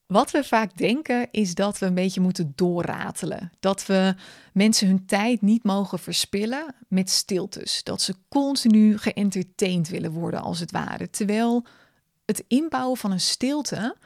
Wat 0.06 0.30
we 0.30 0.44
vaak 0.44 0.76
denken 0.76 1.28
is 1.30 1.54
dat 1.54 1.78
we 1.78 1.86
een 1.86 1.94
beetje 1.94 2.20
moeten 2.20 2.52
doorratelen. 2.54 3.52
Dat 3.60 3.86
we 3.86 4.14
mensen 4.52 4.86
hun 4.86 5.06
tijd 5.06 5.42
niet 5.42 5.64
mogen 5.64 5.98
verspillen 5.98 6.74
met 6.88 7.10
stiltes. 7.10 7.82
Dat 7.82 8.02
ze 8.02 8.14
continu 8.28 8.98
geëntertained 8.98 9.88
willen 9.88 10.10
worden 10.10 10.42
als 10.42 10.60
het 10.60 10.70
ware. 10.70 11.10
Terwijl 11.10 11.66
het 12.24 12.44
inbouwen 12.48 12.96
van 12.96 13.10
een 13.10 13.20
stilte 13.20 13.96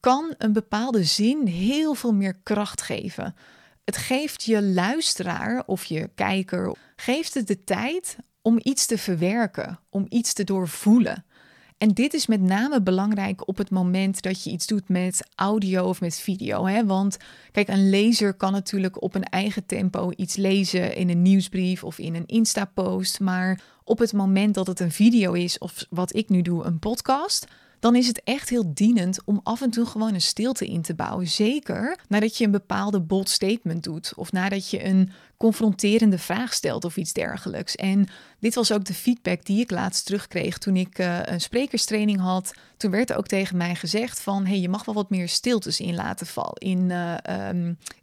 kan 0.00 0.34
een 0.38 0.52
bepaalde 0.52 1.04
zin 1.04 1.46
heel 1.46 1.94
veel 1.94 2.12
meer 2.12 2.34
kracht 2.42 2.82
geven. 2.82 3.34
Het 3.84 3.96
geeft 3.96 4.42
je 4.42 4.62
luisteraar 4.62 5.62
of 5.66 5.84
je 5.84 6.10
kijker, 6.14 6.76
geeft 6.96 7.34
het 7.34 7.46
de 7.46 7.64
tijd 7.64 8.16
om 8.42 8.60
iets 8.62 8.86
te 8.86 8.98
verwerken, 8.98 9.78
om 9.90 10.06
iets 10.08 10.32
te 10.32 10.44
doorvoelen. 10.44 11.24
En 11.78 11.88
dit 11.88 12.14
is 12.14 12.26
met 12.26 12.40
name 12.40 12.82
belangrijk 12.82 13.48
op 13.48 13.56
het 13.56 13.70
moment 13.70 14.22
dat 14.22 14.44
je 14.44 14.50
iets 14.50 14.66
doet 14.66 14.88
met 14.88 15.26
audio 15.34 15.88
of 15.88 16.00
met 16.00 16.16
video. 16.20 16.66
Hè? 16.66 16.86
Want 16.86 17.16
kijk, 17.52 17.68
een 17.68 17.90
lezer 17.90 18.34
kan 18.34 18.52
natuurlijk 18.52 19.02
op 19.02 19.14
een 19.14 19.24
eigen 19.24 19.66
tempo 19.66 20.12
iets 20.16 20.36
lezen 20.36 20.96
in 20.96 21.08
een 21.10 21.22
nieuwsbrief 21.22 21.84
of 21.84 21.98
in 21.98 22.14
een 22.14 22.26
Insta-post. 22.26 23.20
Maar 23.20 23.60
op 23.84 23.98
het 23.98 24.12
moment 24.12 24.54
dat 24.54 24.66
het 24.66 24.80
een 24.80 24.92
video 24.92 25.32
is, 25.32 25.58
of 25.58 25.84
wat 25.90 26.14
ik 26.14 26.28
nu 26.28 26.42
doe, 26.42 26.64
een 26.64 26.78
podcast, 26.78 27.46
dan 27.84 27.96
is 27.96 28.06
het 28.06 28.22
echt 28.22 28.48
heel 28.48 28.74
dienend 28.74 29.18
om 29.24 29.40
af 29.42 29.62
en 29.62 29.70
toe 29.70 29.86
gewoon 29.86 30.14
een 30.14 30.20
stilte 30.20 30.66
in 30.66 30.82
te 30.82 30.94
bouwen. 30.94 31.28
Zeker 31.28 31.98
nadat 32.08 32.36
je 32.36 32.44
een 32.44 32.50
bepaalde 32.50 33.00
bold 33.00 33.28
statement 33.28 33.82
doet 33.82 34.12
of 34.16 34.32
nadat 34.32 34.70
je 34.70 34.84
een 34.84 35.10
confronterende 35.36 36.18
vraag 36.18 36.52
stelt 36.52 36.84
of 36.84 36.96
iets 36.96 37.12
dergelijks. 37.12 37.76
En 37.76 38.08
dit 38.40 38.54
was 38.54 38.72
ook 38.72 38.84
de 38.84 38.94
feedback 38.94 39.44
die 39.44 39.60
ik 39.60 39.70
laatst 39.70 40.06
terugkreeg 40.06 40.58
toen 40.58 40.76
ik 40.76 40.98
uh, 40.98 41.18
een 41.22 41.40
sprekerstraining 41.40 42.20
had. 42.20 42.52
Toen 42.76 42.90
werd 42.90 43.10
er 43.10 43.16
ook 43.16 43.26
tegen 43.26 43.56
mij 43.56 43.74
gezegd 43.74 44.20
van, 44.20 44.46
hey, 44.46 44.60
je 44.60 44.68
mag 44.68 44.84
wel 44.84 44.94
wat 44.94 45.10
meer 45.10 45.28
stiltes 45.28 45.80
in 45.80 45.94
laten 45.94 46.26
vallen, 46.26 46.58
in 46.58 46.90
uh, 46.90 47.14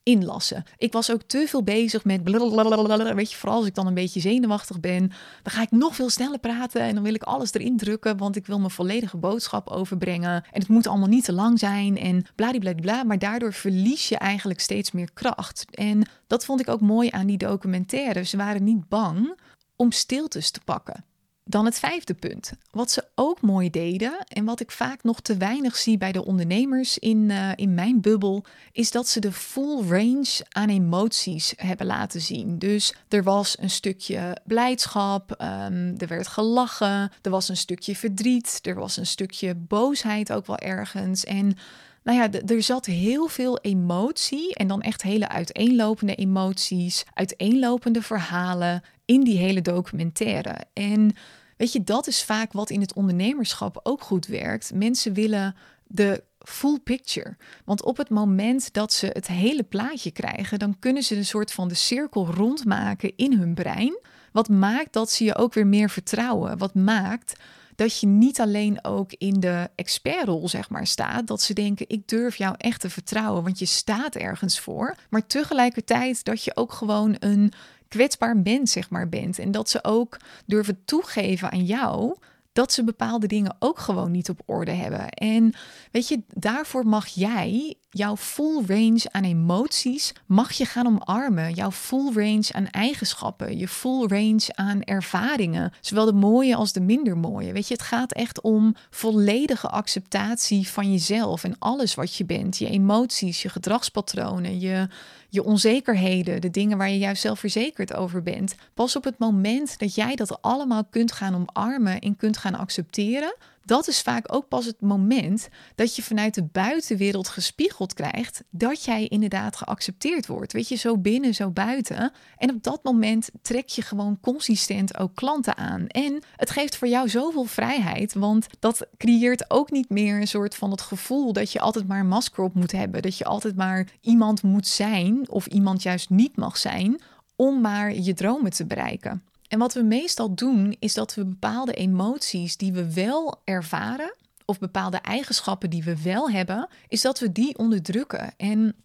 inlassen. 0.04 0.64
Ik 0.78 0.94
was 0.94 1.12
ook 1.12 1.22
te 1.22 1.46
veel 1.48 1.64
bezig 1.64 2.06
met, 2.06 2.22
weet 2.24 3.32
je, 3.32 3.38
vooral 3.38 3.58
als 3.58 3.68
ik 3.68 3.76
dan 3.76 3.88
een 3.88 3.94
beetje 3.94 4.20
zenuwachtig 4.20 4.80
ben, 4.80 5.12
dan 5.44 5.54
ga 5.54 5.62
ik 5.62 5.72
nog 5.72 5.96
veel 5.96 6.10
sneller 6.10 6.40
praten 6.40 6.82
en 6.82 6.94
dan 6.94 7.04
wil 7.04 7.14
ik 7.14 7.24
alles 7.24 7.54
erin 7.54 7.78
drukken, 7.78 8.18
want 8.18 8.36
ik 8.36 8.46
wil 8.46 8.58
mijn 8.58 8.72
volledige 8.72 9.18
boodschap 9.18 9.68
overbrengen. 9.68 10.34
En 10.34 10.60
het 10.60 10.68
moet 10.68 10.88
allemaal 10.88 11.08
niet 11.08 11.26
te 11.26 11.34
lang 11.34 11.60
zijn 11.60 11.98
en 11.98 12.26
bladibladibla, 12.36 13.04
maar 13.04 13.20
daardoor 13.20 13.54
verlies 13.54 14.10
je 14.10 14.18
eigenlijk 14.18 14.60
steeds 14.60 14.92
meer 14.92 15.10
kracht. 15.14 15.66
En 15.72 16.08
dat 16.28 16.46
vond 16.46 16.60
ik 16.60 16.70
ook 16.70 16.82
mooi 16.82 17.10
aan 17.12 17.21
die 17.28 17.38
documentaire. 17.38 18.24
Ze 18.24 18.38
waren 18.38 18.64
niet 18.64 18.90
bang 18.90 19.40
om 19.76 19.92
stiltes 19.92 20.52
te 20.52 20.60
pakken. 20.66 21.06
Dan 21.44 21.66
het 21.66 21.80
vijfde 21.80 22.14
punt. 22.14 22.54
Wat 22.72 22.92
ze 22.92 23.08
ook 23.16 23.42
mooi 23.42 23.70
deden 23.70 24.26
en 24.28 24.46
wat 24.46 24.60
ik 24.60 24.72
vaak 24.72 25.04
nog 25.04 25.20
te 25.20 25.38
weinig 25.38 25.78
zie 25.78 25.98
bij 25.98 26.12
de 26.12 26.26
ondernemers 26.26 26.98
in, 26.98 27.30
uh, 27.30 27.52
in 27.56 27.74
mijn 27.74 28.02
bubbel, 28.02 28.46
is 28.72 28.92
dat 28.92 29.08
ze 29.08 29.20
de 29.20 29.32
full 29.32 29.88
range 29.88 30.46
aan 30.50 30.70
emoties 30.70 31.54
hebben 31.56 31.86
laten 31.86 32.22
zien. 32.22 32.60
Dus 32.60 32.96
er 33.08 33.24
was 33.24 33.60
een 33.60 33.70
stukje 33.70 34.38
blijdschap, 34.46 35.32
um, 35.32 35.96
er 35.98 36.08
werd 36.08 36.28
gelachen, 36.28 37.12
er 37.22 37.32
was 37.32 37.50
een 37.50 37.58
stukje 37.58 37.96
verdriet, 37.96 38.60
er 38.62 38.76
was 38.76 38.98
een 38.98 39.08
stukje 39.08 39.56
boosheid 39.56 40.34
ook 40.34 40.46
wel 40.46 40.58
ergens. 40.58 41.24
En 41.24 41.58
nou 42.04 42.18
ja, 42.18 42.42
er 42.48 42.64
zat 42.64 42.86
heel 42.86 43.28
veel 43.28 43.60
emotie 43.60 44.56
en 44.56 44.68
dan 44.68 44.82
echt 44.82 45.02
hele 45.02 45.28
uiteenlopende 45.28 46.16
emoties, 46.16 47.04
uiteenlopende 47.14 48.02
verhalen 48.02 48.84
in 49.06 49.24
die 49.24 49.38
hele 49.38 49.62
documentaire. 49.62 50.56
En 50.74 51.16
weet 51.58 51.72
je, 51.72 51.84
dat 51.84 52.08
is 52.08 52.24
vaak 52.24 52.54
wat 52.54 52.70
in 52.70 52.82
het 52.82 52.94
ondernemerschap 52.94 53.80
ook 53.84 54.02
goed 54.02 54.26
werkt. 54.26 54.74
Mensen 54.74 55.14
willen 55.14 55.56
de 55.88 56.24
full 56.40 56.80
picture. 56.80 57.36
Want 57.66 57.84
op 57.84 57.98
het 57.98 58.10
moment 58.10 58.74
dat 58.74 58.94
ze 58.94 59.10
het 59.14 59.28
hele 59.28 59.64
plaatje 59.64 60.12
krijgen, 60.12 60.60
dan 60.60 60.80
kunnen 60.80 61.04
ze 61.04 61.16
een 61.16 61.26
soort 61.26 61.52
van 61.52 61.68
de 61.68 61.76
cirkel 61.76 62.28
rondmaken 62.28 63.14
in 63.16 63.38
hun 63.38 63.54
brein. 63.54 64.00
Wat 64.32 64.50
maakt 64.50 64.94
dat 64.94 65.12
ze 65.12 65.24
je 65.24 65.36
ook 65.36 65.54
weer 65.54 65.68
meer 65.68 65.90
vertrouwen. 65.90 66.58
Wat 66.58 66.74
maakt 66.74 67.40
dat 67.76 68.00
je 68.00 68.08
niet 68.08 68.40
alleen 68.40 68.84
ook 68.84 69.14
in 69.14 69.40
de 69.40 69.70
expertrol 69.76 70.50
zeg 70.50 70.70
maar 70.70 70.88
staat, 70.88 71.28
dat 71.28 71.42
ze 71.42 71.54
denken 71.54 71.90
ik 71.90 72.08
durf 72.08 72.36
jou 72.36 72.56
echt 72.58 72.82
te 72.82 72.90
vertrouwen, 72.90 73.44
want 73.44 73.60
je 73.60 73.66
staat 73.66 74.16
ergens 74.16 74.60
voor, 74.60 74.96
maar 75.10 75.28
tegelijkertijd 75.28 76.24
dat 76.24 76.44
je 76.44 76.56
ook 76.56 76.72
gewoon 76.74 77.16
een 77.20 77.54
kwetsbaar 77.88 78.38
mens 78.38 78.72
zeg 78.72 78.90
maar 78.90 79.10
bent. 79.10 79.40
En 79.40 79.52
dat 79.52 79.70
ze 79.70 79.84
ook 79.84 80.18
durven 80.46 80.82
toegeven 80.86 81.52
aan 81.52 81.66
jou 81.66 82.16
dat 82.54 82.74
ze 82.74 82.84
bepaalde 82.84 83.28
dingen 83.28 83.56
ook 83.60 83.80
gewoon 83.80 84.12
niet 84.12 84.30
op 84.30 84.42
orde 84.46 84.72
hebben. 84.72 85.10
En 85.10 85.54
weet 85.92 86.08
je, 86.08 86.22
daarvoor 86.34 86.86
mag 86.88 87.08
jij 87.08 87.76
jouw 87.90 88.18
full 88.18 88.64
range 88.68 89.04
aan 89.12 89.24
emoties 89.24 90.14
mag 90.26 90.52
je 90.52 90.66
gaan 90.66 90.88
omarmen. 90.88 91.54
Jouw 91.54 91.72
full 91.72 92.14
range 92.14 92.48
aan 92.52 92.68
eigenschappen, 92.68 93.58
je 93.58 93.68
full 93.68 94.08
range 94.08 94.46
aan 94.56 94.82
ervaringen, 94.82 95.74
zowel 95.82 96.06
de 96.06 96.14
mooie 96.14 96.56
als 96.56 96.74
de 96.74 96.82
minder 96.82 97.18
mooie. 97.18 97.52
Weet 97.52 97.68
je, 97.68 97.74
het 97.74 97.84
gaat 97.84 98.14
echt 98.14 98.42
om 98.42 98.76
volledige 98.90 99.70
acceptatie 99.70 100.68
van 100.68 100.92
jezelf 100.92 101.44
en 101.44 101.56
alles 101.60 101.96
wat 101.96 102.16
je 102.16 102.26
bent, 102.26 102.58
je 102.58 102.70
emoties, 102.70 103.42
je 103.42 103.50
gedragspatronen, 103.50 104.60
je 104.60 104.88
je 105.34 105.44
onzekerheden, 105.44 106.42
de 106.42 106.50
dingen 106.50 106.78
waar 106.78 106.90
je 106.90 106.98
juist 106.98 107.22
zelfverzekerd 107.22 107.94
over 107.94 108.24
bent. 108.24 108.56
Pas 108.74 108.96
op 108.96 109.04
het 109.04 109.18
moment 109.18 109.80
dat 109.80 109.96
jij 109.96 110.16
dat 110.16 110.42
allemaal 110.42 110.84
kunt 110.90 111.12
gaan 111.12 111.36
omarmen 111.36 112.00
en 112.00 112.16
kunt 112.16 112.38
gaan 112.38 112.56
accepteren, 112.56 113.36
dat 113.66 113.88
is 113.88 114.02
vaak 114.02 114.34
ook 114.34 114.48
pas 114.48 114.66
het 114.66 114.82
moment 114.82 115.50
dat 115.76 115.96
je 115.96 116.04
vanuit 116.04 116.34
de 116.34 116.44
buitenwereld 116.44 117.28
gespiegeld 117.28 117.94
krijgt 117.94 118.44
dat 118.50 118.84
jij 118.84 119.08
inderdaad 119.08 119.56
geaccepteerd 119.56 120.28
wordt. 120.28 120.54
Weet 120.54 120.68
je, 120.68 120.76
zo 120.76 120.98
binnen, 120.98 121.34
zo 121.34 121.50
buiten. 121.50 122.12
En 122.38 122.50
op 122.50 122.64
dat 122.64 122.84
moment 122.84 123.30
trek 123.42 123.68
je 123.68 123.82
gewoon 123.82 124.20
consistent 124.22 124.98
ook 124.98 125.16
klanten 125.16 125.58
aan. 125.58 125.88
En 125.88 126.24
het 126.36 126.50
geeft 126.50 126.76
voor 126.76 126.88
jou 126.88 127.10
zoveel 127.10 127.44
vrijheid, 127.46 128.14
want 128.14 128.48
dat 128.60 128.88
creëert 128.98 129.52
ook 129.52 129.72
niet 129.72 129.90
meer 129.90 130.22
een 130.22 130.28
soort 130.28 130.56
van 130.56 130.72
het 130.72 130.82
gevoel 130.82 131.34
dat 131.34 131.52
je 131.52 131.60
altijd 131.60 131.88
maar 131.88 132.00
een 132.00 132.08
masker 132.08 132.44
op 132.44 132.54
moet 132.54 132.72
hebben. 132.72 133.02
Dat 133.02 133.18
je 133.18 133.26
altijd 133.26 133.56
maar 133.56 133.88
iemand 134.02 134.44
moet 134.44 134.68
zijn 134.68 135.30
of 135.30 135.46
iemand 135.46 135.84
juist 135.84 136.10
niet 136.10 136.36
mag 136.36 136.58
zijn 136.58 137.02
om 137.36 137.62
maar 137.62 137.94
je 137.94 138.14
dromen 138.14 138.52
te 138.52 138.66
bereiken. 138.66 139.24
En 139.52 139.60
wat 139.60 139.74
we 139.74 139.82
meestal 139.82 140.36
doen, 140.36 140.76
is 140.80 140.94
dat 140.94 141.16
we 141.16 141.26
bepaalde 141.26 141.74
emoties 141.74 142.58
die 142.58 142.74
we 142.74 142.94
wel 142.94 143.42
ervaren, 143.44 144.16
of 144.46 144.60
bepaalde 144.60 144.98
eigenschappen 144.98 145.70
die 145.70 145.84
we 145.84 146.02
wel 146.02 146.30
hebben, 146.30 146.68
is 146.88 147.02
dat 147.02 147.20
we 147.20 147.32
die 147.32 147.58
onderdrukken. 147.58 148.34
En 148.38 148.76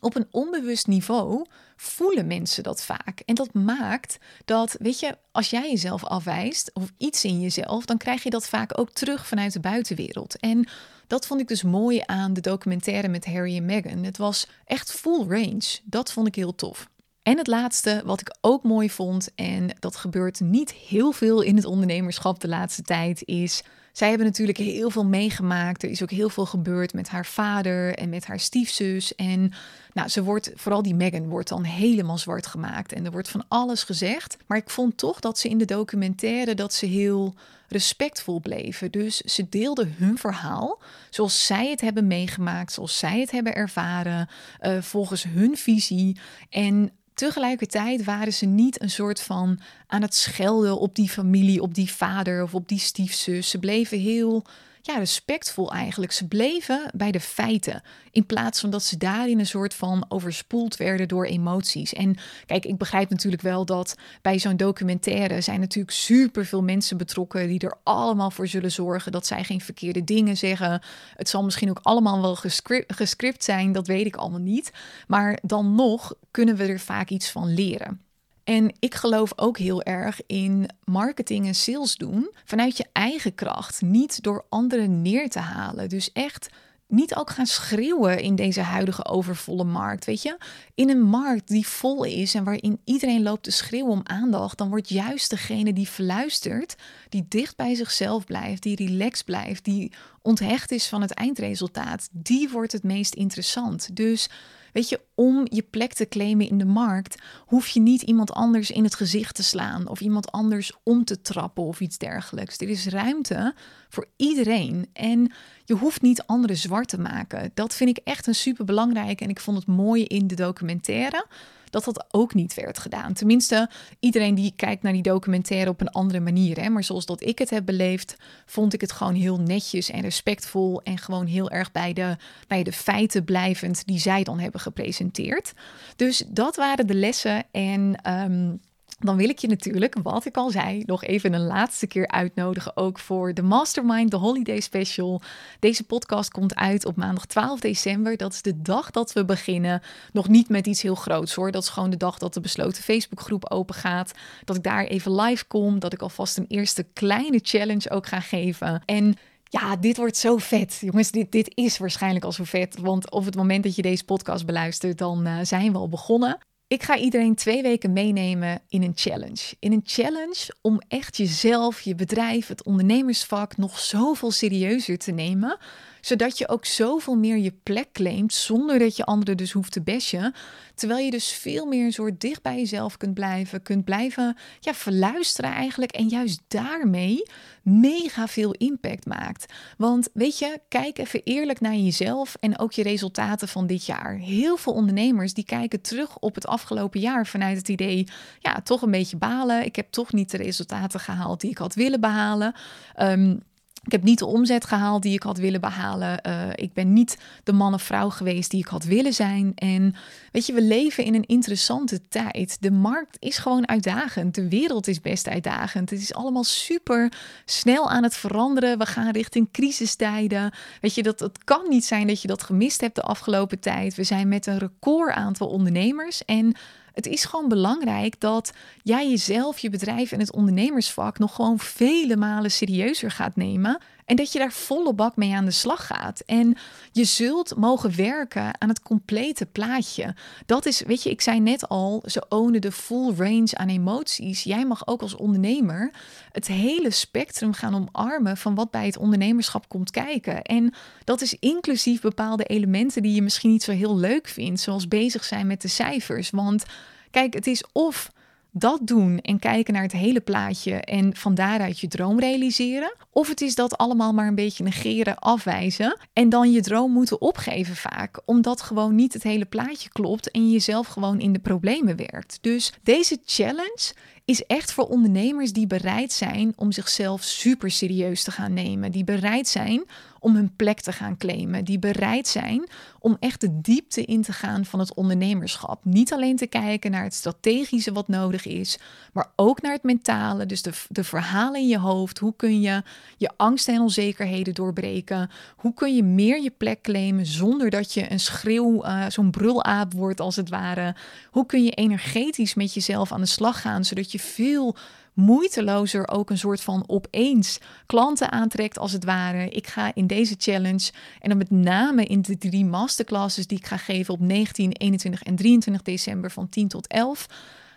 op 0.00 0.16
een 0.16 0.26
onbewust 0.30 0.86
niveau 0.86 1.46
voelen 1.76 2.26
mensen 2.26 2.62
dat 2.62 2.82
vaak. 2.82 3.22
En 3.24 3.34
dat 3.34 3.54
maakt 3.54 4.18
dat, 4.44 4.76
weet 4.78 5.00
je, 5.00 5.18
als 5.32 5.50
jij 5.50 5.70
jezelf 5.70 6.04
afwijst 6.04 6.70
of 6.74 6.92
iets 6.96 7.24
in 7.24 7.40
jezelf, 7.40 7.84
dan 7.84 7.96
krijg 7.96 8.22
je 8.22 8.30
dat 8.30 8.48
vaak 8.48 8.78
ook 8.78 8.90
terug 8.90 9.26
vanuit 9.26 9.52
de 9.52 9.60
buitenwereld. 9.60 10.36
En 10.36 10.68
dat 11.06 11.26
vond 11.26 11.40
ik 11.40 11.48
dus 11.48 11.62
mooi 11.62 12.02
aan 12.06 12.32
de 12.32 12.40
documentaire 12.40 13.08
met 13.08 13.26
Harry 13.26 13.56
en 13.56 13.64
Meghan. 13.64 14.04
Het 14.04 14.16
was 14.16 14.46
echt 14.64 14.92
full 14.92 15.26
range. 15.28 15.78
Dat 15.84 16.12
vond 16.12 16.26
ik 16.26 16.34
heel 16.34 16.54
tof. 16.54 16.88
En 17.30 17.38
het 17.38 17.46
laatste, 17.46 18.02
wat 18.04 18.20
ik 18.20 18.36
ook 18.40 18.62
mooi 18.62 18.90
vond, 18.90 19.28
en 19.34 19.70
dat 19.78 19.96
gebeurt 19.96 20.40
niet 20.40 20.72
heel 20.72 21.12
veel 21.12 21.40
in 21.40 21.56
het 21.56 21.64
ondernemerschap 21.64 22.40
de 22.40 22.48
laatste 22.48 22.82
tijd, 22.82 23.22
is. 23.24 23.62
Zij 23.92 24.08
hebben 24.08 24.26
natuurlijk 24.26 24.58
heel 24.58 24.90
veel 24.90 25.04
meegemaakt. 25.04 25.82
Er 25.82 25.90
is 25.90 26.02
ook 26.02 26.10
heel 26.10 26.28
veel 26.28 26.46
gebeurd 26.46 26.92
met 26.92 27.08
haar 27.08 27.26
vader 27.26 27.94
en 27.94 28.08
met 28.08 28.26
haar 28.26 28.40
stiefzus. 28.40 29.14
En 29.14 29.52
nou, 29.92 30.08
ze 30.08 30.22
wordt, 30.22 30.50
vooral 30.54 30.82
die 30.82 30.94
Megan, 30.94 31.28
wordt 31.28 31.48
dan 31.48 31.64
helemaal 31.64 32.18
zwart 32.18 32.46
gemaakt. 32.46 32.92
En 32.92 33.04
er 33.04 33.10
wordt 33.10 33.28
van 33.28 33.44
alles 33.48 33.82
gezegd. 33.82 34.36
Maar 34.46 34.58
ik 34.58 34.70
vond 34.70 34.96
toch 34.96 35.20
dat 35.20 35.38
ze 35.38 35.48
in 35.48 35.58
de 35.58 35.64
documentaire 35.64 36.54
dat 36.54 36.74
ze 36.74 36.86
heel 36.86 37.34
respectvol 37.68 38.40
bleven. 38.40 38.90
Dus 38.90 39.16
ze 39.16 39.48
deelden 39.48 39.94
hun 39.98 40.18
verhaal 40.18 40.80
zoals 41.10 41.46
zij 41.46 41.70
het 41.70 41.80
hebben 41.80 42.06
meegemaakt, 42.06 42.72
zoals 42.72 42.98
zij 42.98 43.20
het 43.20 43.30
hebben 43.30 43.54
ervaren, 43.54 44.28
uh, 44.60 44.82
volgens 44.82 45.24
hun 45.24 45.56
visie. 45.56 46.20
En 46.48 46.92
Tegelijkertijd 47.20 48.04
waren 48.04 48.32
ze 48.32 48.46
niet 48.46 48.82
een 48.82 48.90
soort 48.90 49.20
van 49.20 49.60
aan 49.86 50.02
het 50.02 50.14
schelden 50.14 50.78
op 50.78 50.94
die 50.94 51.08
familie, 51.08 51.62
op 51.62 51.74
die 51.74 51.90
vader 51.90 52.42
of 52.42 52.54
op 52.54 52.68
die 52.68 52.78
stiefzus. 52.78 53.50
Ze 53.50 53.58
bleven 53.58 53.98
heel 53.98 54.44
ja, 54.82 54.96
respectvol 54.96 55.72
eigenlijk. 55.72 56.12
Ze 56.12 56.28
bleven 56.28 56.90
bij 56.94 57.10
de 57.10 57.20
feiten. 57.20 57.82
In 58.10 58.26
plaats 58.26 58.60
van 58.60 58.70
dat 58.70 58.82
ze 58.82 58.96
daarin 58.96 59.38
een 59.38 59.46
soort 59.46 59.74
van 59.74 60.04
overspoeld 60.08 60.76
werden 60.76 61.08
door 61.08 61.24
emoties. 61.24 61.92
En 61.92 62.16
kijk, 62.46 62.64
ik 62.64 62.78
begrijp 62.78 63.10
natuurlijk 63.10 63.42
wel 63.42 63.64
dat 63.64 63.96
bij 64.22 64.38
zo'n 64.38 64.56
documentaire 64.56 65.40
zijn 65.40 65.60
natuurlijk 65.60 65.96
super 65.96 66.46
veel 66.46 66.62
mensen 66.62 66.96
betrokken 66.96 67.48
die 67.48 67.60
er 67.60 67.78
allemaal 67.82 68.30
voor 68.30 68.48
zullen 68.48 68.72
zorgen 68.72 69.12
dat 69.12 69.26
zij 69.26 69.44
geen 69.44 69.60
verkeerde 69.60 70.04
dingen 70.04 70.36
zeggen. 70.36 70.82
Het 71.14 71.28
zal 71.28 71.44
misschien 71.44 71.70
ook 71.70 71.80
allemaal 71.82 72.20
wel 72.20 72.36
gescript, 72.36 72.94
gescript 72.94 73.44
zijn, 73.44 73.72
dat 73.72 73.86
weet 73.86 74.06
ik 74.06 74.16
allemaal 74.16 74.40
niet. 74.40 74.72
Maar 75.06 75.38
dan 75.42 75.74
nog 75.74 76.14
kunnen 76.30 76.56
we 76.56 76.64
er 76.64 76.80
vaak 76.80 77.08
iets 77.08 77.30
van 77.30 77.54
leren. 77.54 78.00
En 78.44 78.74
ik 78.78 78.94
geloof 78.94 79.32
ook 79.36 79.58
heel 79.58 79.82
erg 79.82 80.20
in 80.26 80.68
marketing 80.84 81.46
en 81.46 81.54
sales 81.54 81.96
doen 81.96 82.30
vanuit 82.44 82.76
je 82.76 82.86
eigen 82.92 83.34
kracht, 83.34 83.82
niet 83.82 84.22
door 84.22 84.44
anderen 84.48 85.02
neer 85.02 85.28
te 85.28 85.38
halen. 85.38 85.88
Dus 85.88 86.12
echt 86.12 86.48
niet 86.90 87.14
ook 87.14 87.30
gaan 87.30 87.46
schreeuwen 87.46 88.20
in 88.20 88.34
deze 88.34 88.60
huidige 88.60 89.06
overvolle 89.06 89.64
markt. 89.64 90.04
Weet 90.04 90.22
je, 90.22 90.36
in 90.74 90.90
een 90.90 91.02
markt 91.02 91.48
die 91.48 91.66
vol 91.66 92.04
is 92.04 92.34
en 92.34 92.44
waarin 92.44 92.80
iedereen 92.84 93.22
loopt 93.22 93.42
te 93.42 93.50
schreeuwen 93.50 93.92
om 93.92 94.00
aandacht, 94.04 94.58
dan 94.58 94.68
wordt 94.68 94.88
juist 94.88 95.30
degene 95.30 95.72
die 95.72 95.88
verluistert, 95.88 96.76
die 97.08 97.24
dicht 97.28 97.56
bij 97.56 97.74
zichzelf 97.74 98.24
blijft, 98.24 98.62
die 98.62 98.76
relaxed 98.76 99.24
blijft, 99.24 99.64
die 99.64 99.92
onthecht 100.22 100.70
is 100.70 100.86
van 100.86 101.00
het 101.00 101.14
eindresultaat, 101.14 102.08
die 102.12 102.48
wordt 102.48 102.72
het 102.72 102.82
meest 102.82 103.14
interessant. 103.14 103.96
Dus 103.96 104.28
Weet 104.72 104.88
je, 104.88 105.00
om 105.14 105.46
je 105.48 105.62
plek 105.62 105.92
te 105.92 106.08
claimen 106.08 106.48
in 106.48 106.58
de 106.58 106.64
markt, 106.64 107.22
hoef 107.46 107.68
je 107.68 107.80
niet 107.80 108.02
iemand 108.02 108.32
anders 108.32 108.70
in 108.70 108.84
het 108.84 108.94
gezicht 108.94 109.34
te 109.34 109.42
slaan 109.42 109.88
of 109.88 110.00
iemand 110.00 110.32
anders 110.32 110.72
om 110.82 111.04
te 111.04 111.20
trappen 111.20 111.62
of 111.62 111.80
iets 111.80 111.98
dergelijks. 111.98 112.58
Er 112.58 112.68
is 112.68 112.86
ruimte 112.86 113.54
voor 113.88 114.06
iedereen 114.16 114.88
en 114.92 115.32
je 115.64 115.74
hoeft 115.74 116.02
niet 116.02 116.22
anderen 116.26 116.56
zwart 116.56 116.88
te 116.88 117.00
maken. 117.00 117.50
Dat 117.54 117.74
vind 117.74 117.98
ik 117.98 118.04
echt 118.04 118.26
een 118.26 118.34
super 118.34 118.64
belangrijk 118.64 119.20
en 119.20 119.28
ik 119.28 119.40
vond 119.40 119.56
het 119.56 119.66
mooie 119.66 120.06
in 120.06 120.26
de 120.26 120.34
documentaire 120.34 121.26
dat 121.70 121.84
dat 121.84 122.04
ook 122.10 122.34
niet 122.34 122.54
werd 122.54 122.78
gedaan. 122.78 123.12
Tenminste, 123.12 123.70
iedereen 123.98 124.34
die 124.34 124.52
kijkt 124.56 124.82
naar 124.82 124.92
die 124.92 125.02
documentaire 125.02 125.70
op 125.70 125.80
een 125.80 125.90
andere 125.90 126.20
manier. 126.20 126.60
Hè? 126.60 126.68
Maar 126.68 126.84
zoals 126.84 127.06
dat 127.06 127.22
ik 127.22 127.38
het 127.38 127.50
heb 127.50 127.66
beleefd, 127.66 128.16
vond 128.46 128.72
ik 128.72 128.80
het 128.80 128.92
gewoon 128.92 129.14
heel 129.14 129.40
netjes 129.40 129.90
en 129.90 130.00
respectvol. 130.00 130.82
En 130.82 130.98
gewoon 130.98 131.26
heel 131.26 131.50
erg 131.50 131.72
bij 131.72 131.92
de, 131.92 132.16
bij 132.46 132.62
de 132.62 132.72
feiten 132.72 133.24
blijvend 133.24 133.86
die 133.86 133.98
zij 133.98 134.22
dan 134.22 134.38
hebben 134.38 134.60
gepresenteerd. 134.60 135.52
Dus 135.96 136.24
dat 136.28 136.56
waren 136.56 136.86
de 136.86 136.94
lessen. 136.94 137.44
En 137.50 137.94
ehm, 138.02 138.52
dan 139.00 139.16
wil 139.16 139.28
ik 139.28 139.38
je 139.38 139.48
natuurlijk, 139.48 139.96
wat 140.02 140.24
ik 140.24 140.36
al 140.36 140.50
zei, 140.50 140.82
nog 140.86 141.04
even 141.04 141.32
een 141.32 141.46
laatste 141.46 141.86
keer 141.86 142.08
uitnodigen. 142.08 142.76
Ook 142.76 142.98
voor 142.98 143.34
de 143.34 143.42
Mastermind, 143.42 144.10
de 144.10 144.16
Holiday 144.16 144.60
Special. 144.60 145.22
Deze 145.58 145.84
podcast 145.84 146.30
komt 146.30 146.54
uit 146.54 146.84
op 146.84 146.96
maandag 146.96 147.26
12 147.26 147.60
december. 147.60 148.16
Dat 148.16 148.32
is 148.32 148.42
de 148.42 148.62
dag 148.62 148.90
dat 148.90 149.12
we 149.12 149.24
beginnen. 149.24 149.82
Nog 150.12 150.28
niet 150.28 150.48
met 150.48 150.66
iets 150.66 150.82
heel 150.82 150.94
groots 150.94 151.34
hoor. 151.34 151.50
Dat 151.50 151.62
is 151.62 151.68
gewoon 151.68 151.90
de 151.90 151.96
dag 151.96 152.18
dat 152.18 152.34
de 152.34 152.40
besloten 152.40 152.82
Facebookgroep 152.82 153.50
open 153.50 153.74
gaat. 153.74 154.12
Dat 154.44 154.56
ik 154.56 154.62
daar 154.62 154.84
even 154.84 155.14
live 155.14 155.44
kom. 155.46 155.78
Dat 155.78 155.92
ik 155.92 156.02
alvast 156.02 156.38
een 156.38 156.46
eerste 156.48 156.86
kleine 156.92 157.40
challenge 157.42 157.90
ook 157.90 158.06
ga 158.06 158.20
geven. 158.20 158.82
En 158.84 159.16
ja, 159.44 159.76
dit 159.76 159.96
wordt 159.96 160.16
zo 160.16 160.36
vet. 160.36 160.78
Jongens, 160.80 161.10
dit, 161.10 161.32
dit 161.32 161.52
is 161.54 161.78
waarschijnlijk 161.78 162.24
al 162.24 162.32
zo 162.32 162.44
vet. 162.44 162.78
Want 162.78 163.10
op 163.10 163.24
het 163.24 163.36
moment 163.36 163.62
dat 163.64 163.76
je 163.76 163.82
deze 163.82 164.04
podcast 164.04 164.46
beluistert, 164.46 164.98
dan 164.98 165.26
uh, 165.26 165.38
zijn 165.42 165.72
we 165.72 165.78
al 165.78 165.88
begonnen. 165.88 166.38
Ik 166.70 166.82
ga 166.82 166.96
iedereen 166.96 167.34
twee 167.34 167.62
weken 167.62 167.92
meenemen 167.92 168.60
in 168.68 168.82
een 168.82 168.92
challenge. 168.94 169.56
In 169.58 169.72
een 169.72 169.82
challenge 169.84 170.54
om 170.60 170.80
echt 170.88 171.16
jezelf, 171.16 171.80
je 171.80 171.94
bedrijf, 171.94 172.46
het 172.46 172.64
ondernemersvak 172.64 173.56
nog 173.56 173.78
zoveel 173.78 174.30
serieuzer 174.30 174.98
te 174.98 175.12
nemen 175.12 175.58
zodat 176.00 176.38
je 176.38 176.48
ook 176.48 176.64
zoveel 176.64 177.14
meer 177.14 177.38
je 177.38 177.54
plek 177.62 177.92
claimt 177.92 178.34
zonder 178.34 178.78
dat 178.78 178.96
je 178.96 179.04
anderen 179.04 179.36
dus 179.36 179.52
hoeft 179.52 179.72
te 179.72 179.80
bashen. 179.80 180.34
Terwijl 180.74 181.04
je 181.04 181.10
dus 181.10 181.32
veel 181.32 181.66
meer 181.66 181.84
een 181.84 181.92
soort 181.92 182.20
dicht 182.20 182.42
bij 182.42 182.56
jezelf 182.56 182.96
kunt 182.96 183.14
blijven, 183.14 183.62
kunt 183.62 183.84
blijven 183.84 184.36
ja, 184.60 184.74
verluisteren 184.74 185.50
eigenlijk 185.50 185.92
en 185.92 186.08
juist 186.08 186.40
daarmee 186.48 187.22
mega 187.62 188.26
veel 188.26 188.52
impact 188.52 189.06
maakt. 189.06 189.52
Want 189.76 190.08
weet 190.12 190.38
je, 190.38 190.60
kijk 190.68 190.98
even 190.98 191.20
eerlijk 191.24 191.60
naar 191.60 191.74
jezelf 191.74 192.36
en 192.40 192.58
ook 192.58 192.72
je 192.72 192.82
resultaten 192.82 193.48
van 193.48 193.66
dit 193.66 193.86
jaar. 193.86 194.14
Heel 194.14 194.56
veel 194.56 194.72
ondernemers 194.72 195.34
die 195.34 195.44
kijken 195.44 195.80
terug 195.80 196.18
op 196.18 196.34
het 196.34 196.46
afgelopen 196.46 197.00
jaar 197.00 197.26
vanuit 197.26 197.56
het 197.56 197.68
idee, 197.68 198.06
ja, 198.38 198.60
toch 198.64 198.82
een 198.82 198.90
beetje 198.90 199.16
balen. 199.16 199.64
Ik 199.64 199.76
heb 199.76 199.90
toch 199.90 200.12
niet 200.12 200.30
de 200.30 200.36
resultaten 200.36 201.00
gehaald 201.00 201.40
die 201.40 201.50
ik 201.50 201.58
had 201.58 201.74
willen 201.74 202.00
behalen. 202.00 202.54
Um, 203.00 203.42
ik 203.82 203.92
heb 203.92 204.02
niet 204.02 204.18
de 204.18 204.26
omzet 204.26 204.64
gehaald 204.64 205.02
die 205.02 205.14
ik 205.14 205.22
had 205.22 205.38
willen 205.38 205.60
behalen. 205.60 206.20
Uh, 206.26 206.48
ik 206.54 206.72
ben 206.72 206.92
niet 206.92 207.18
de 207.44 207.52
man 207.52 207.74
of 207.74 207.82
vrouw 207.82 208.10
geweest 208.10 208.50
die 208.50 208.60
ik 208.60 208.66
had 208.66 208.84
willen 208.84 209.12
zijn. 209.12 209.52
En 209.54 209.94
weet 210.32 210.46
je, 210.46 210.52
we 210.52 210.62
leven 210.62 211.04
in 211.04 211.14
een 211.14 211.26
interessante 211.26 212.00
tijd. 212.08 212.56
De 212.60 212.70
markt 212.70 213.16
is 213.20 213.38
gewoon 213.38 213.68
uitdagend. 213.68 214.34
De 214.34 214.48
wereld 214.48 214.86
is 214.86 215.00
best 215.00 215.28
uitdagend. 215.28 215.90
Het 215.90 216.00
is 216.00 216.14
allemaal 216.14 216.44
super 216.44 217.12
snel 217.44 217.90
aan 217.90 218.02
het 218.02 218.16
veranderen. 218.16 218.78
We 218.78 218.86
gaan 218.86 219.10
richting 219.10 219.48
crisistijden. 219.52 220.52
Weet 220.80 220.94
je, 220.94 221.02
dat, 221.02 221.20
het 221.20 221.44
kan 221.44 221.68
niet 221.68 221.84
zijn 221.84 222.06
dat 222.06 222.22
je 222.22 222.28
dat 222.28 222.42
gemist 222.42 222.80
hebt 222.80 222.94
de 222.94 223.02
afgelopen 223.02 223.60
tijd. 223.60 223.94
We 223.94 224.04
zijn 224.04 224.28
met 224.28 224.46
een 224.46 224.58
record 224.58 225.14
aantal 225.14 225.48
ondernemers. 225.48 226.24
En 226.24 226.56
het 227.04 227.12
is 227.12 227.24
gewoon 227.24 227.48
belangrijk 227.48 228.20
dat 228.20 228.52
jij 228.82 229.10
jezelf, 229.10 229.58
je 229.58 229.70
bedrijf 229.70 230.12
en 230.12 230.18
het 230.18 230.32
ondernemersvak 230.32 231.18
nog 231.18 231.34
gewoon 231.34 231.58
vele 231.58 232.16
malen 232.16 232.50
serieuzer 232.50 233.10
gaat 233.10 233.36
nemen. 233.36 233.78
En 234.10 234.16
dat 234.16 234.32
je 234.32 234.38
daar 234.38 234.52
volle 234.52 234.94
bak 234.94 235.16
mee 235.16 235.34
aan 235.34 235.44
de 235.44 235.50
slag 235.50 235.86
gaat. 235.86 236.20
En 236.20 236.56
je 236.92 237.04
zult 237.04 237.56
mogen 237.56 237.96
werken 237.96 238.60
aan 238.60 238.68
het 238.68 238.82
complete 238.82 239.46
plaatje. 239.46 240.14
Dat 240.46 240.66
is, 240.66 240.82
weet 240.82 241.02
je, 241.02 241.10
ik 241.10 241.20
zei 241.20 241.40
net 241.40 241.68
al, 241.68 242.02
ze 242.06 242.24
ownen 242.28 242.60
de 242.60 242.72
full 242.72 243.14
range 243.16 243.50
aan 243.54 243.68
emoties. 243.68 244.42
Jij 244.42 244.66
mag 244.66 244.86
ook 244.86 245.02
als 245.02 245.16
ondernemer 245.16 245.92
het 246.32 246.46
hele 246.46 246.90
spectrum 246.90 247.52
gaan 247.52 247.74
omarmen 247.74 248.36
van 248.36 248.54
wat 248.54 248.70
bij 248.70 248.86
het 248.86 248.98
ondernemerschap 248.98 249.68
komt 249.68 249.90
kijken. 249.90 250.42
En 250.42 250.74
dat 251.04 251.20
is 251.20 251.36
inclusief 251.38 252.00
bepaalde 252.00 252.44
elementen 252.44 253.02
die 253.02 253.14
je 253.14 253.22
misschien 253.22 253.50
niet 253.50 253.62
zo 253.62 253.72
heel 253.72 253.96
leuk 253.96 254.28
vindt, 254.28 254.60
zoals 254.60 254.88
bezig 254.88 255.24
zijn 255.24 255.46
met 255.46 255.62
de 255.62 255.68
cijfers. 255.68 256.30
Want 256.30 256.64
kijk, 257.10 257.34
het 257.34 257.46
is 257.46 257.64
of 257.72 258.10
dat 258.52 258.80
doen 258.82 259.18
en 259.18 259.38
kijken 259.38 259.74
naar 259.74 259.82
het 259.82 259.92
hele 259.92 260.20
plaatje 260.20 260.74
en 260.74 261.16
van 261.16 261.34
daaruit 261.34 261.78
je 261.78 261.88
droom 261.88 262.20
realiseren. 262.20 262.94
Of 263.10 263.28
het 263.28 263.40
is 263.40 263.54
dat 263.54 263.76
allemaal 263.76 264.12
maar 264.12 264.26
een 264.26 264.34
beetje 264.34 264.64
negeren, 264.64 265.18
afwijzen 265.18 265.98
en 266.12 266.28
dan 266.28 266.52
je 266.52 266.60
droom 266.60 266.92
moeten 266.92 267.20
opgeven 267.20 267.76
vaak, 267.76 268.20
omdat 268.24 268.62
gewoon 268.62 268.94
niet 268.94 269.12
het 269.12 269.22
hele 269.22 269.44
plaatje 269.44 269.88
klopt 269.88 270.30
en 270.30 270.46
je 270.46 270.52
jezelf 270.52 270.86
gewoon 270.86 271.20
in 271.20 271.32
de 271.32 271.38
problemen 271.38 271.96
werkt. 271.96 272.38
Dus 272.40 272.72
deze 272.82 273.18
challenge 273.24 273.92
is 274.30 274.46
echt 274.46 274.72
voor 274.72 274.84
ondernemers 274.84 275.52
die 275.52 275.66
bereid 275.66 276.12
zijn 276.12 276.52
om 276.56 276.72
zichzelf 276.72 277.22
super 277.22 277.70
serieus 277.70 278.22
te 278.22 278.30
gaan 278.30 278.54
nemen, 278.54 278.92
die 278.92 279.04
bereid 279.04 279.48
zijn 279.48 279.84
om 280.20 280.34
hun 280.34 280.56
plek 280.56 280.80
te 280.80 280.92
gaan 280.92 281.16
claimen, 281.16 281.64
die 281.64 281.78
bereid 281.78 282.28
zijn 282.28 282.68
om 282.98 283.16
echt 283.20 283.40
de 283.40 283.60
diepte 283.60 284.04
in 284.04 284.22
te 284.22 284.32
gaan 284.32 284.64
van 284.64 284.78
het 284.78 284.94
ondernemerschap. 284.94 285.84
Niet 285.84 286.12
alleen 286.12 286.36
te 286.36 286.46
kijken 286.46 286.90
naar 286.90 287.02
het 287.02 287.14
strategische 287.14 287.92
wat 287.92 288.08
nodig 288.08 288.46
is, 288.46 288.78
maar 289.12 289.30
ook 289.36 289.62
naar 289.62 289.72
het 289.72 289.82
mentale, 289.82 290.46
dus 290.46 290.62
de, 290.62 290.72
de 290.88 291.04
verhalen 291.04 291.60
in 291.60 291.68
je 291.68 291.78
hoofd. 291.78 292.18
Hoe 292.18 292.34
kun 292.36 292.60
je 292.60 292.82
je 293.16 293.30
angsten 293.36 293.74
en 293.74 293.80
onzekerheden 293.80 294.54
doorbreken? 294.54 295.30
Hoe 295.56 295.74
kun 295.74 295.96
je 295.96 296.02
meer 296.02 296.42
je 296.42 296.50
plek 296.50 296.82
claimen 296.82 297.26
zonder 297.26 297.70
dat 297.70 297.94
je 297.94 298.10
een 298.10 298.20
schreeuw, 298.20 298.84
uh, 298.84 299.04
zo'n 299.08 299.30
brulaap 299.30 299.92
wordt 299.92 300.20
als 300.20 300.36
het 300.36 300.48
ware? 300.48 300.94
Hoe 301.30 301.46
kun 301.46 301.64
je 301.64 301.70
energetisch 301.70 302.54
met 302.54 302.74
jezelf 302.74 303.12
aan 303.12 303.20
de 303.20 303.26
slag 303.26 303.60
gaan, 303.60 303.84
zodat 303.84 304.12
je 304.12 304.19
veel 304.20 304.76
moeitelozer 305.14 306.08
ook 306.08 306.30
een 306.30 306.38
soort 306.38 306.60
van 306.60 306.84
opeens 306.86 307.58
klanten 307.86 308.32
aantrekt 308.32 308.78
als 308.78 308.92
het 308.92 309.04
ware. 309.04 309.48
Ik 309.48 309.66
ga 309.66 309.94
in 309.94 310.06
deze 310.06 310.34
challenge 310.38 310.90
en 311.20 311.28
dan 311.28 311.38
met 311.38 311.50
name 311.50 312.04
in 312.04 312.22
de 312.22 312.38
drie 312.38 312.64
masterclasses 312.64 313.46
die 313.46 313.58
ik 313.58 313.66
ga 313.66 313.76
geven 313.76 314.14
op 314.14 314.20
19, 314.20 314.72
21 314.72 315.22
en 315.22 315.36
23 315.36 315.82
december 315.82 316.30
van 316.30 316.48
10 316.48 316.68
tot 316.68 316.86
11 316.86 317.26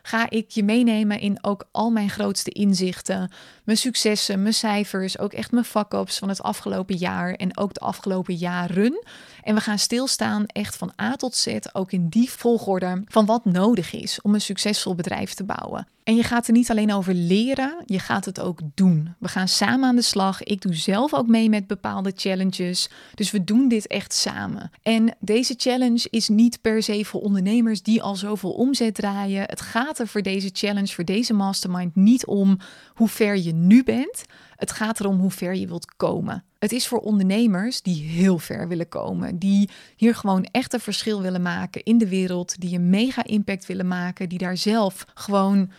ga 0.06 0.30
ik 0.30 0.52
je 0.52 0.64
meenemen 0.64 1.20
in 1.20 1.38
ook 1.42 1.68
al 1.72 1.90
mijn 1.90 2.10
grootste 2.10 2.50
inzichten, 2.50 3.32
mijn 3.64 3.78
successen, 3.78 4.42
mijn 4.42 4.54
cijfers, 4.54 5.20
ook 5.20 5.34
echt 5.34 5.52
mijn 5.52 5.66
fuck-ups 5.66 6.18
van 6.18 6.30
het 6.30 6.42
afgelopen 6.42 6.96
jaar 6.96 7.34
en 7.34 7.58
ook 7.58 7.74
de 7.74 7.80
afgelopen 7.80 8.36
jaren. 8.36 9.04
En 9.44 9.56
we 9.56 9.62
gaan 9.62 9.80
stilstaan 9.80 10.46
echt 10.46 10.76
van 10.76 10.94
A 11.02 11.16
tot 11.16 11.36
Z, 11.36 11.58
ook 11.74 11.92
in 11.92 12.10
die 12.10 12.32
volgorde 12.32 13.04
van 13.06 13.26
wat 13.26 13.46
nodig 13.46 13.94
is 13.94 14.22
om 14.22 14.34
een 14.34 14.42
succesvol 14.42 14.96
bedrijf 14.96 15.34
te 15.34 15.44
bouwen. 15.44 15.88
En 16.04 16.16
je 16.16 16.24
gaat 16.24 16.48
er 16.48 16.54
niet 16.54 16.70
alleen 16.70 16.94
over 16.94 17.14
leren, 17.14 17.84
je 17.86 18.00
gaat 18.00 18.26
het 18.26 18.40
ook 18.40 18.60
doen. 18.74 19.16
We 19.20 19.28
gaan 19.28 19.48
samen 19.48 19.88
aan 19.90 19.96
de 19.96 20.02
slag. 20.02 20.44
Ik 20.44 20.62
doe 20.62 20.74
zelf 20.76 21.14
ook 21.14 21.28
mee 21.28 21.50
met 21.50 21.68
bepaalde 21.68 22.12
challenges. 22.16 22.90
Dus 23.16 23.32
we 23.32 23.44
doen 23.44 23.68
dit 23.68 23.88
echt 23.88 24.14
samen. 24.14 24.72
En 24.82 25.16
deze 25.20 25.54
challenge 25.58 26.08
is 26.10 26.30
niet 26.30 26.62
per 26.62 26.84
se 26.84 27.06
voor 27.06 27.22
ondernemers 27.22 27.82
die 27.82 28.02
al 28.02 28.16
zoveel 28.16 28.52
omzet 28.52 28.96
draaien. 28.96 29.44
Het 29.46 29.62
gaat 29.62 30.00
er 30.00 30.08
voor 30.08 30.22
deze 30.22 30.50
challenge, 30.54 30.88
voor 30.88 31.06
deze 31.06 31.34
mastermind, 31.34 31.96
niet 31.96 32.26
om 32.26 32.58
hoe 32.94 33.10
ver 33.10 33.38
je 33.38 33.54
nu 33.54 33.84
bent. 33.84 34.26
Het 34.56 34.72
gaat 34.72 35.00
erom 35.00 35.20
hoe 35.20 35.32
ver 35.32 35.56
je 35.56 35.68
wilt 35.68 35.96
komen. 35.96 36.44
Het 36.64 36.72
is 36.72 36.88
voor 36.88 37.00
ondernemers 37.00 37.82
die 37.82 38.04
heel 38.04 38.40
ver 38.40 38.68
willen 38.68 38.90
komen, 38.90 39.40
die 39.40 39.70
hier 39.96 40.16
gewoon 40.16 40.44
echt 40.52 40.74
een 40.74 40.80
verschil 40.80 41.22
willen 41.22 41.42
maken 41.42 41.84
in 41.84 41.98
de 41.98 42.08
wereld, 42.08 42.60
die 42.60 42.76
een 42.76 42.90
mega 42.90 43.24
impact 43.24 43.66
willen 43.66 43.88
maken, 43.88 44.30
die 44.30 44.38
daar 44.38 44.58
zelf 44.58 45.06
gewoon 45.14 45.72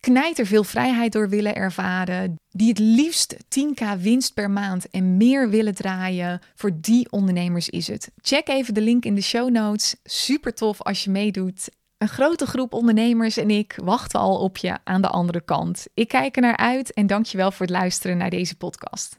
knijter 0.00 0.46
veel 0.46 0.64
vrijheid 0.64 1.12
door 1.12 1.28
willen 1.28 1.54
ervaren, 1.54 2.36
die 2.50 2.68
het 2.68 2.78
liefst 2.78 3.36
10k 3.36 4.00
winst 4.00 4.34
per 4.34 4.50
maand 4.50 4.90
en 4.90 5.16
meer 5.16 5.50
willen 5.50 5.74
draaien. 5.74 6.40
Voor 6.54 6.70
die 6.80 7.10
ondernemers 7.10 7.68
is 7.68 7.86
het. 7.86 8.10
Check 8.20 8.48
even 8.48 8.74
de 8.74 8.80
link 8.80 9.04
in 9.04 9.14
de 9.14 9.22
show 9.22 9.50
notes. 9.50 9.96
Super 10.04 10.54
tof 10.54 10.82
als 10.82 11.04
je 11.04 11.10
meedoet. 11.10 11.68
Een 11.98 12.08
grote 12.08 12.46
groep 12.46 12.72
ondernemers 12.72 13.36
en 13.36 13.50
ik 13.50 13.78
wachten 13.84 14.20
al 14.20 14.38
op 14.38 14.56
je 14.56 14.78
aan 14.84 15.02
de 15.02 15.08
andere 15.08 15.40
kant. 15.40 15.86
Ik 15.94 16.08
kijk 16.08 16.36
er 16.36 16.42
naar 16.42 16.56
uit 16.56 16.92
en 16.92 17.06
dank 17.06 17.26
je 17.26 17.36
wel 17.36 17.50
voor 17.50 17.66
het 17.66 17.74
luisteren 17.74 18.16
naar 18.16 18.30
deze 18.30 18.56
podcast. 18.56 19.18